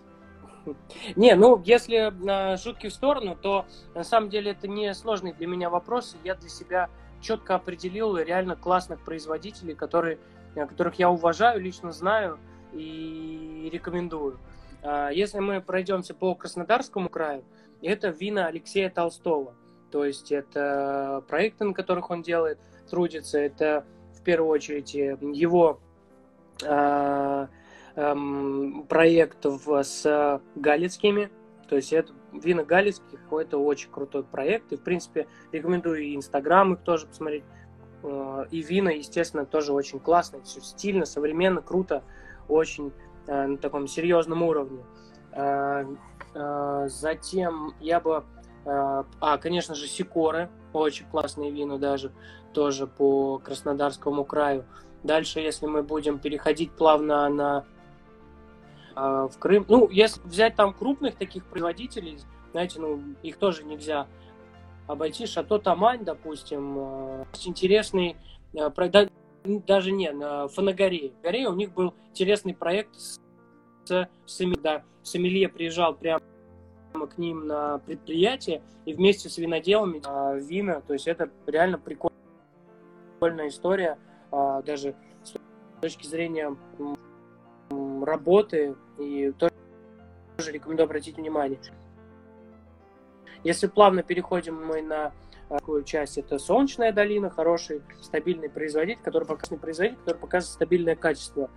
Не, 1.17 1.35
ну, 1.35 1.61
если 1.65 2.57
шутки 2.57 2.89
в 2.89 2.93
сторону, 2.93 3.37
то 3.41 3.67
на 3.95 4.05
самом 4.05 4.31
деле 4.31 4.53
это 4.53 4.69
не 4.69 4.93
сложный 4.95 5.33
для 5.33 5.47
меня 5.47 5.71
вопрос. 5.71 6.17
Я 6.25 6.35
для 6.35 6.49
себя 6.49 6.89
четко 7.21 7.55
определил 7.55 8.17
реально 8.17 8.57
классных 8.57 9.01
производителей, 9.01 9.75
которые, 9.75 10.19
э, 10.55 10.67
которых 10.67 10.95
я 10.97 11.11
уважаю, 11.11 11.61
лично 11.61 11.93
знаю 11.93 12.39
и 12.73 13.69
рекомендую. 13.73 14.39
А, 14.83 15.11
если 15.11 15.41
мы 15.41 15.61
пройдемся 15.61 16.15
по 16.15 16.35
Краснодарскому 16.35 17.09
краю, 17.09 17.45
это 17.83 18.09
вина 18.09 18.47
Алексея 18.47 18.91
Толстого. 18.91 19.55
То 19.91 20.05
есть 20.05 20.33
это 20.33 21.25
проекты, 21.29 21.65
на 21.65 21.75
которых 21.75 22.11
он 22.11 22.23
делает, 22.23 22.59
трудится. 22.89 23.39
Это 23.39 23.85
в 24.15 24.23
первую 24.23 24.51
очередь 24.51 24.95
его 24.95 25.81
э, 28.01 28.15
э, 28.15 28.83
проект 28.89 29.45
в, 29.45 29.83
с 29.83 30.41
галицкими. 30.57 31.31
То 31.69 31.77
есть 31.77 31.93
это 31.93 32.13
вина 32.33 32.65
галицких, 32.65 33.21
это 33.31 33.59
очень 33.59 33.91
крутой 33.91 34.25
проект. 34.25 34.73
И, 34.73 34.77
в 34.77 34.83
принципе, 34.83 35.27
рекомендую 35.53 36.03
и 36.03 36.17
Инстаграм 36.17 36.75
их 36.75 36.81
тоже 36.81 37.07
посмотреть. 37.07 37.45
Э, 38.03 38.45
и 38.51 38.63
вина, 38.63 38.91
естественно, 38.91 39.45
тоже 39.45 39.73
очень 39.73 40.01
классно. 40.01 40.43
Все 40.43 40.61
стильно, 40.61 41.05
современно, 41.05 41.63
круто. 41.63 42.03
Очень 42.49 42.93
э, 43.27 43.47
на 43.47 43.57
таком 43.57 43.87
серьезном 43.87 44.43
уровне. 44.43 44.85
Э, 45.33 45.85
э, 46.35 46.89
затем 46.89 47.75
я 47.81 48.01
бы... 48.01 48.25
Э, 48.65 49.05
а, 49.21 49.39
конечно 49.39 49.75
же, 49.75 49.87
Сикоры. 49.87 50.51
Очень 50.73 51.07
классные 51.07 51.51
вина 51.51 51.79
даже. 51.79 52.13
Тоже 52.53 52.87
по 52.87 53.39
Краснодарскому 53.39 54.25
краю. 54.25 54.65
Дальше, 55.03 55.41
если 55.41 55.67
мы 55.67 55.83
будем 55.83 56.19
переходить 56.19 56.73
плавно 56.73 57.29
на 57.29 57.65
э, 59.01 59.29
в 59.33 59.39
Крым, 59.39 59.65
ну, 59.69 59.89
если 59.89 60.21
взять 60.23 60.57
там 60.57 60.73
крупных 60.73 61.17
таких 61.17 61.45
производителей, 61.47 62.19
знаете, 62.53 62.81
ну, 62.81 63.01
их 63.23 63.37
тоже 63.37 63.65
нельзя 63.65 64.07
обойти. 64.87 65.27
Шато 65.27 65.59
Тамань, 65.59 66.05
допустим, 66.05 66.77
э, 66.79 67.25
интересный, 67.45 68.17
э, 68.55 68.71
даже 69.45 69.91
не, 69.93 70.11
на 70.13 70.49
Фанагорее. 70.49 71.13
У 71.49 71.55
них 71.55 71.73
был 71.73 71.95
интересный 72.11 72.55
проект 72.55 72.95
с, 72.97 73.19
с, 73.85 74.09
с, 74.27 74.45
да, 74.63 74.83
Сомелье 75.03 75.49
приезжал 75.49 75.95
прямо 75.95 76.21
к 76.93 77.19
ним 77.19 77.47
на 77.47 77.79
предприятие 77.79 78.63
и 78.85 78.95
вместе 78.95 79.29
с 79.29 79.39
виноделами 79.39 80.03
а, 80.05 80.35
вина, 80.35 80.81
то 80.81 80.93
есть 80.93 81.07
это 81.07 81.31
реально 81.47 81.79
прикольная 81.79 83.49
история, 83.49 83.99
а, 84.31 84.63
даже 84.63 84.95
с 85.23 85.35
точки 85.81 86.07
зрения 86.07 86.57
работы 88.05 88.75
и 89.01 89.33
тоже 89.33 89.53
рекомендую 90.53 90.85
обратить 90.85 91.17
внимание. 91.17 91.59
Если 93.43 93.67
плавно 93.67 94.03
переходим 94.03 94.55
мы 94.55 94.83
на 94.83 95.13
такую 95.49 95.83
часть, 95.85 96.19
это 96.19 96.39
Солнечная 96.39 96.93
долина, 96.93 97.31
хороший 97.31 97.83
стабильный 98.03 98.51
производитель, 98.51 99.01
который 99.03 99.27
показывает 99.27 99.63
производитель, 99.63 99.99
который 99.99 100.19
показывает 100.19 100.55
стабильное 100.55 100.97
качество. 100.97 101.51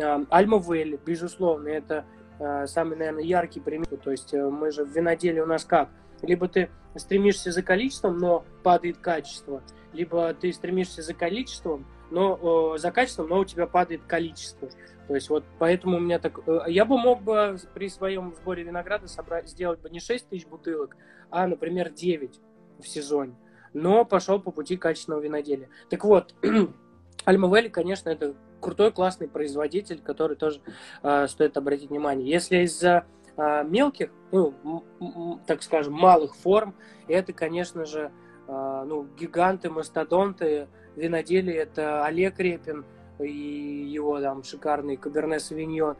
А, 0.00 0.22
Альма 0.30 0.58
Вэлли, 0.58 0.98
безусловно, 1.04 1.68
это 1.68 2.04
а, 2.38 2.66
самый, 2.66 2.96
наверное, 2.96 3.22
яркий 3.22 3.60
пример. 3.60 3.86
То 4.02 4.10
есть 4.10 4.32
э, 4.34 4.48
мы 4.48 4.70
же 4.70 4.84
в 4.84 4.88
виноделии 4.88 5.40
у 5.40 5.46
нас 5.46 5.64
как? 5.64 5.90
Либо 6.22 6.48
ты 6.48 6.70
стремишься 6.96 7.52
за 7.52 7.62
количеством, 7.62 8.18
но 8.18 8.44
падает 8.62 8.98
качество, 8.98 9.62
либо 9.92 10.32
ты 10.34 10.52
стремишься 10.52 11.02
за 11.02 11.14
количеством, 11.14 11.86
но 12.10 12.76
за 12.78 12.90
качеством, 12.90 13.28
но 13.28 13.38
у 13.40 13.44
тебя 13.44 13.66
падает 13.66 14.02
количество. 14.04 14.68
То 15.08 15.14
есть 15.14 15.30
вот 15.30 15.44
поэтому 15.58 15.98
у 15.98 16.00
меня 16.00 16.18
так... 16.18 16.40
Э, 16.46 16.62
я 16.66 16.84
бы 16.84 16.98
мог 16.98 17.22
бы 17.22 17.56
при 17.74 17.88
своем 17.88 18.34
сборе 18.34 18.64
винограда 18.64 19.06
собрать, 19.06 19.48
сделать 19.48 19.80
бы 19.80 19.88
не 19.88 20.00
6 20.00 20.28
тысяч 20.28 20.46
бутылок, 20.46 20.96
а, 21.30 21.46
например, 21.46 21.90
9 21.90 22.40
в 22.80 22.88
сезоне. 22.88 23.36
Но 23.72 24.04
пошел 24.04 24.40
по 24.40 24.50
пути 24.50 24.76
качественного 24.76 25.20
виноделия. 25.20 25.68
Так 25.90 26.04
вот, 26.04 26.34
Альмавелли, 27.24 27.68
конечно, 27.68 28.08
это 28.08 28.34
крутой, 28.60 28.90
классный 28.90 29.28
производитель, 29.28 30.00
который 30.00 30.36
тоже 30.36 30.60
э, 31.02 31.28
стоит 31.28 31.56
обратить 31.56 31.90
внимание. 31.90 32.28
Если 32.28 32.58
из 32.58 32.82
э, 32.82 33.04
мелких, 33.36 34.10
ну, 34.32 35.40
так 35.46 35.62
скажем, 35.62 35.92
малых 35.92 36.34
форм, 36.34 36.74
это, 37.06 37.32
конечно 37.32 37.84
же, 37.84 38.10
э, 38.48 38.84
ну, 38.86 39.06
гиганты, 39.16 39.70
мастодонты, 39.70 40.68
виноделия, 40.96 41.58
это 41.62 42.04
Олег 42.04 42.38
Репин 42.40 42.84
и 43.18 43.30
его 43.30 44.20
там 44.20 44.42
шикарный 44.42 44.96
Каберне 44.96 45.38
Савиньон, 45.38 45.96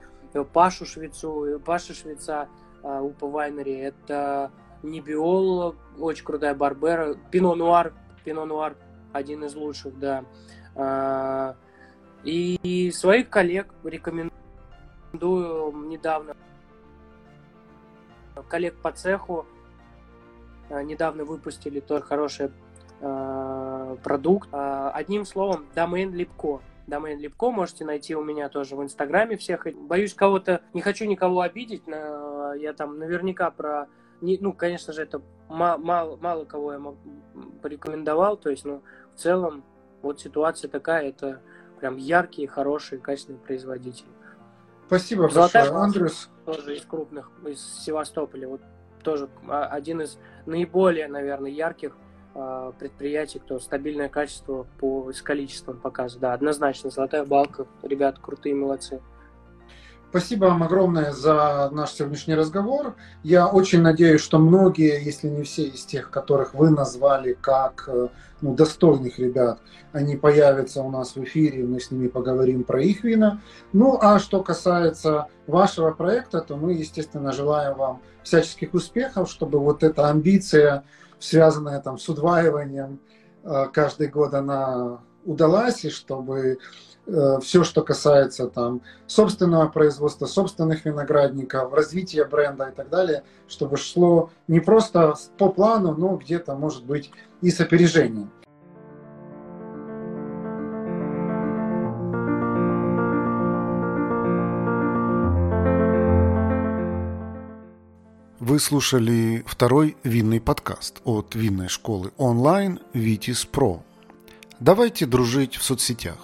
Пашу 0.53 0.85
Швецу, 0.85 1.61
Паша 1.65 1.95
Швеца, 1.95 2.49
э, 2.83 3.01
Упа 3.01 3.27
Вайнери, 3.27 3.75
это 3.75 4.51
Небиол, 4.83 5.75
очень 5.99 6.25
крутая 6.25 6.55
Барбера, 6.55 7.15
Пино 7.31 7.55
Нуар, 7.55 7.95
Пино 8.25 8.45
Нуар, 8.45 8.77
один 9.13 9.45
из 9.45 9.55
лучших, 9.55 9.99
да. 9.99 10.25
А, 10.75 11.57
и 12.23 12.91
своих 12.93 13.31
коллег 13.31 13.73
рекомендую 13.83 15.73
недавно, 15.89 16.37
коллег 18.49 18.77
по 18.83 18.93
цеху, 18.93 19.47
недавно 20.69 21.25
выпустили 21.25 21.81
тоже 21.81 22.05
хороший 22.05 22.51
а, 23.01 23.76
продукт. 24.03 24.49
Одним 24.53 25.25
словом, 25.25 25.67
домен 25.75 26.13
Липко. 26.15 26.61
Домен 26.87 27.19
Липко 27.19 27.51
можете 27.51 27.85
найти 27.85 28.15
у 28.15 28.23
меня 28.23 28.49
тоже 28.49 28.77
в 28.77 28.83
Инстаграме 28.83 29.37
всех. 29.37 29.67
Боюсь 29.75 30.15
кого-то, 30.15 30.63
не 30.73 30.81
хочу 30.81 31.05
никого 31.05 31.41
обидеть, 31.41 31.83
я 31.87 32.73
там 32.77 32.99
наверняка 32.99 33.51
про 33.51 33.89
не, 34.21 34.39
ну, 34.41 34.53
конечно 34.53 34.93
же, 34.93 35.03
это 35.03 35.21
мало, 35.49 35.79
мало, 35.79 36.17
мало 36.17 36.45
кого 36.45 36.73
я 36.73 36.79
мог, 36.79 36.97
порекомендовал, 37.63 38.37
то 38.37 38.51
есть, 38.51 38.65
ну, 38.65 38.83
в 39.15 39.19
целом, 39.19 39.65
вот 40.03 40.21
ситуация 40.21 40.71
такая, 40.71 41.09
это 41.09 41.41
прям 41.81 41.97
яркие, 41.97 42.49
хорошие, 42.49 42.99
качественные 42.99 43.41
производители. 43.41 44.09
Спасибо 44.87 45.23
большое, 45.23 45.65
Андрюс. 45.65 46.31
Тоже 46.45 46.77
из 46.77 46.83
крупных, 46.83 47.31
из 47.47 47.61
Севастополя, 47.85 48.49
вот 48.49 48.61
тоже 49.03 49.29
один 49.49 50.01
из 50.03 50.19
наиболее, 50.47 51.09
наверное, 51.09 51.51
ярких 51.51 51.93
а, 51.93 52.06
предприятий, 52.79 53.39
кто 53.39 53.59
стабильное 53.59 54.09
качество 54.09 54.67
по, 54.79 55.13
с 55.13 55.23
количеством 55.23 55.79
показывает. 55.79 56.21
Да, 56.21 56.33
однозначно, 56.35 56.91
Золотая 56.91 57.25
Балка, 57.25 57.67
ребята 57.83 58.21
крутые, 58.21 58.55
молодцы. 58.55 59.01
Спасибо 60.11 60.47
вам 60.47 60.63
огромное 60.63 61.13
за 61.13 61.69
наш 61.73 61.91
сегодняшний 61.91 62.35
разговор. 62.37 62.95
Я 63.23 63.49
очень 63.49 63.83
надеюсь, 63.83 64.21
что 64.21 64.39
многие, 64.39 65.05
если 65.05 65.29
не 65.29 65.43
все 65.43 65.65
из 65.65 65.85
тех, 65.85 66.11
которых 66.11 66.55
вы 66.55 66.71
назвали 66.71 67.37
как 67.39 67.85
э, 67.89 68.09
ну, 68.41 68.55
достойных 68.55 69.19
ребят, 69.19 69.59
они 69.93 70.17
появятся 70.17 70.81
у 70.83 70.91
нас 70.91 71.17
в 71.17 71.25
эфире, 71.25 71.65
мы 71.65 71.81
с 71.81 71.91
ними 71.91 72.07
поговорим 72.07 72.65
про 72.65 72.81
их 72.81 73.05
вина. 73.05 73.43
Ну, 73.73 73.99
а 74.01 74.19
что 74.19 74.43
касается 74.43 75.27
вашего 75.47 75.91
проекта, 75.91 76.41
то 76.41 76.57
мы, 76.57 76.75
естественно, 76.75 77.33
желаем 77.33 77.77
вам 77.77 78.01
всяческих 78.23 78.75
успехов, 78.75 79.29
чтобы 79.29 79.59
вот 79.59 79.83
эта 79.83 80.09
амбиция, 80.09 80.85
связанная 81.19 81.81
там 81.81 81.99
с 81.99 82.09
удваиванием 82.09 83.01
э, 83.45 83.67
каждый 83.73 84.09
год, 84.09 84.35
она 84.35 85.01
удалась, 85.25 85.85
и 85.85 85.91
чтобы 85.91 86.59
Э, 87.07 87.39
все, 87.41 87.63
что 87.63 87.83
касается 87.83 88.49
там 88.49 88.83
собственного 89.07 89.69
производства, 89.69 90.27
собственных 90.27 90.85
виноградников, 90.85 91.73
развития 91.73 92.25
бренда 92.25 92.71
и 92.71 92.75
так 92.75 92.89
далее, 92.89 93.23
чтобы 93.47 93.77
шло 93.77 94.31
не 94.49 94.59
просто 94.59 95.15
по 95.39 95.49
плану, 95.49 95.95
но 95.97 96.17
где-то, 96.17 96.57
может 96.57 96.85
быть, 96.85 97.13
и 97.43 97.51
с 97.51 97.61
опережением. 97.61 98.33
Вы 108.57 108.61
слушали 108.61 109.45
второй 109.47 109.99
винный 110.03 110.41
подкаст 110.41 111.03
от 111.05 111.35
винной 111.35 111.69
школы 111.69 112.15
онлайн 112.17 112.81
Vitis 112.95 113.47
Pro. 113.47 113.83
Давайте 114.61 115.05
дружить 115.05 115.57
в 115.57 115.63
соцсетях. 115.63 116.17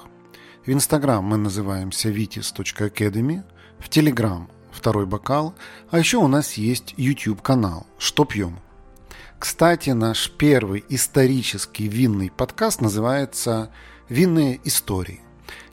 В 0.65 0.73
Инстаграм 0.73 1.23
мы 1.23 1.37
называемся 1.37 2.09
vitis.academy, 2.09 3.43
в 3.79 3.91
Телеграм 3.91 4.51
второй 4.71 5.05
бокал, 5.05 5.55
а 5.91 5.99
еще 5.99 6.17
у 6.17 6.27
нас 6.27 6.55
есть 6.55 6.95
YouTube 6.97 7.43
канал 7.43 7.87
«Что 7.99 8.25
пьем?». 8.25 8.61
Кстати, 9.39 9.91
наш 9.91 10.31
первый 10.31 10.87
исторический 10.89 11.87
винный 11.87 12.31
подкаст 12.35 12.81
называется 12.81 13.71
«Винные 14.09 14.59
истории». 14.65 15.21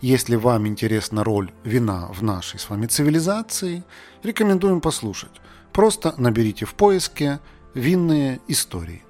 Если 0.01 0.36
вам 0.36 0.68
интересна 0.68 1.24
роль 1.24 1.53
вина 1.64 2.10
в 2.12 2.22
нашей 2.22 2.60
с 2.60 2.70
вами 2.70 2.88
цивилизации, 2.88 3.86
рекомендуем 4.24 4.82
послушать. 4.82 5.39
Просто 5.74 6.14
наберите 6.18 6.66
в 6.66 6.74
поиске 6.74 7.40
«Винные 7.74 8.40
истории». 8.48 9.04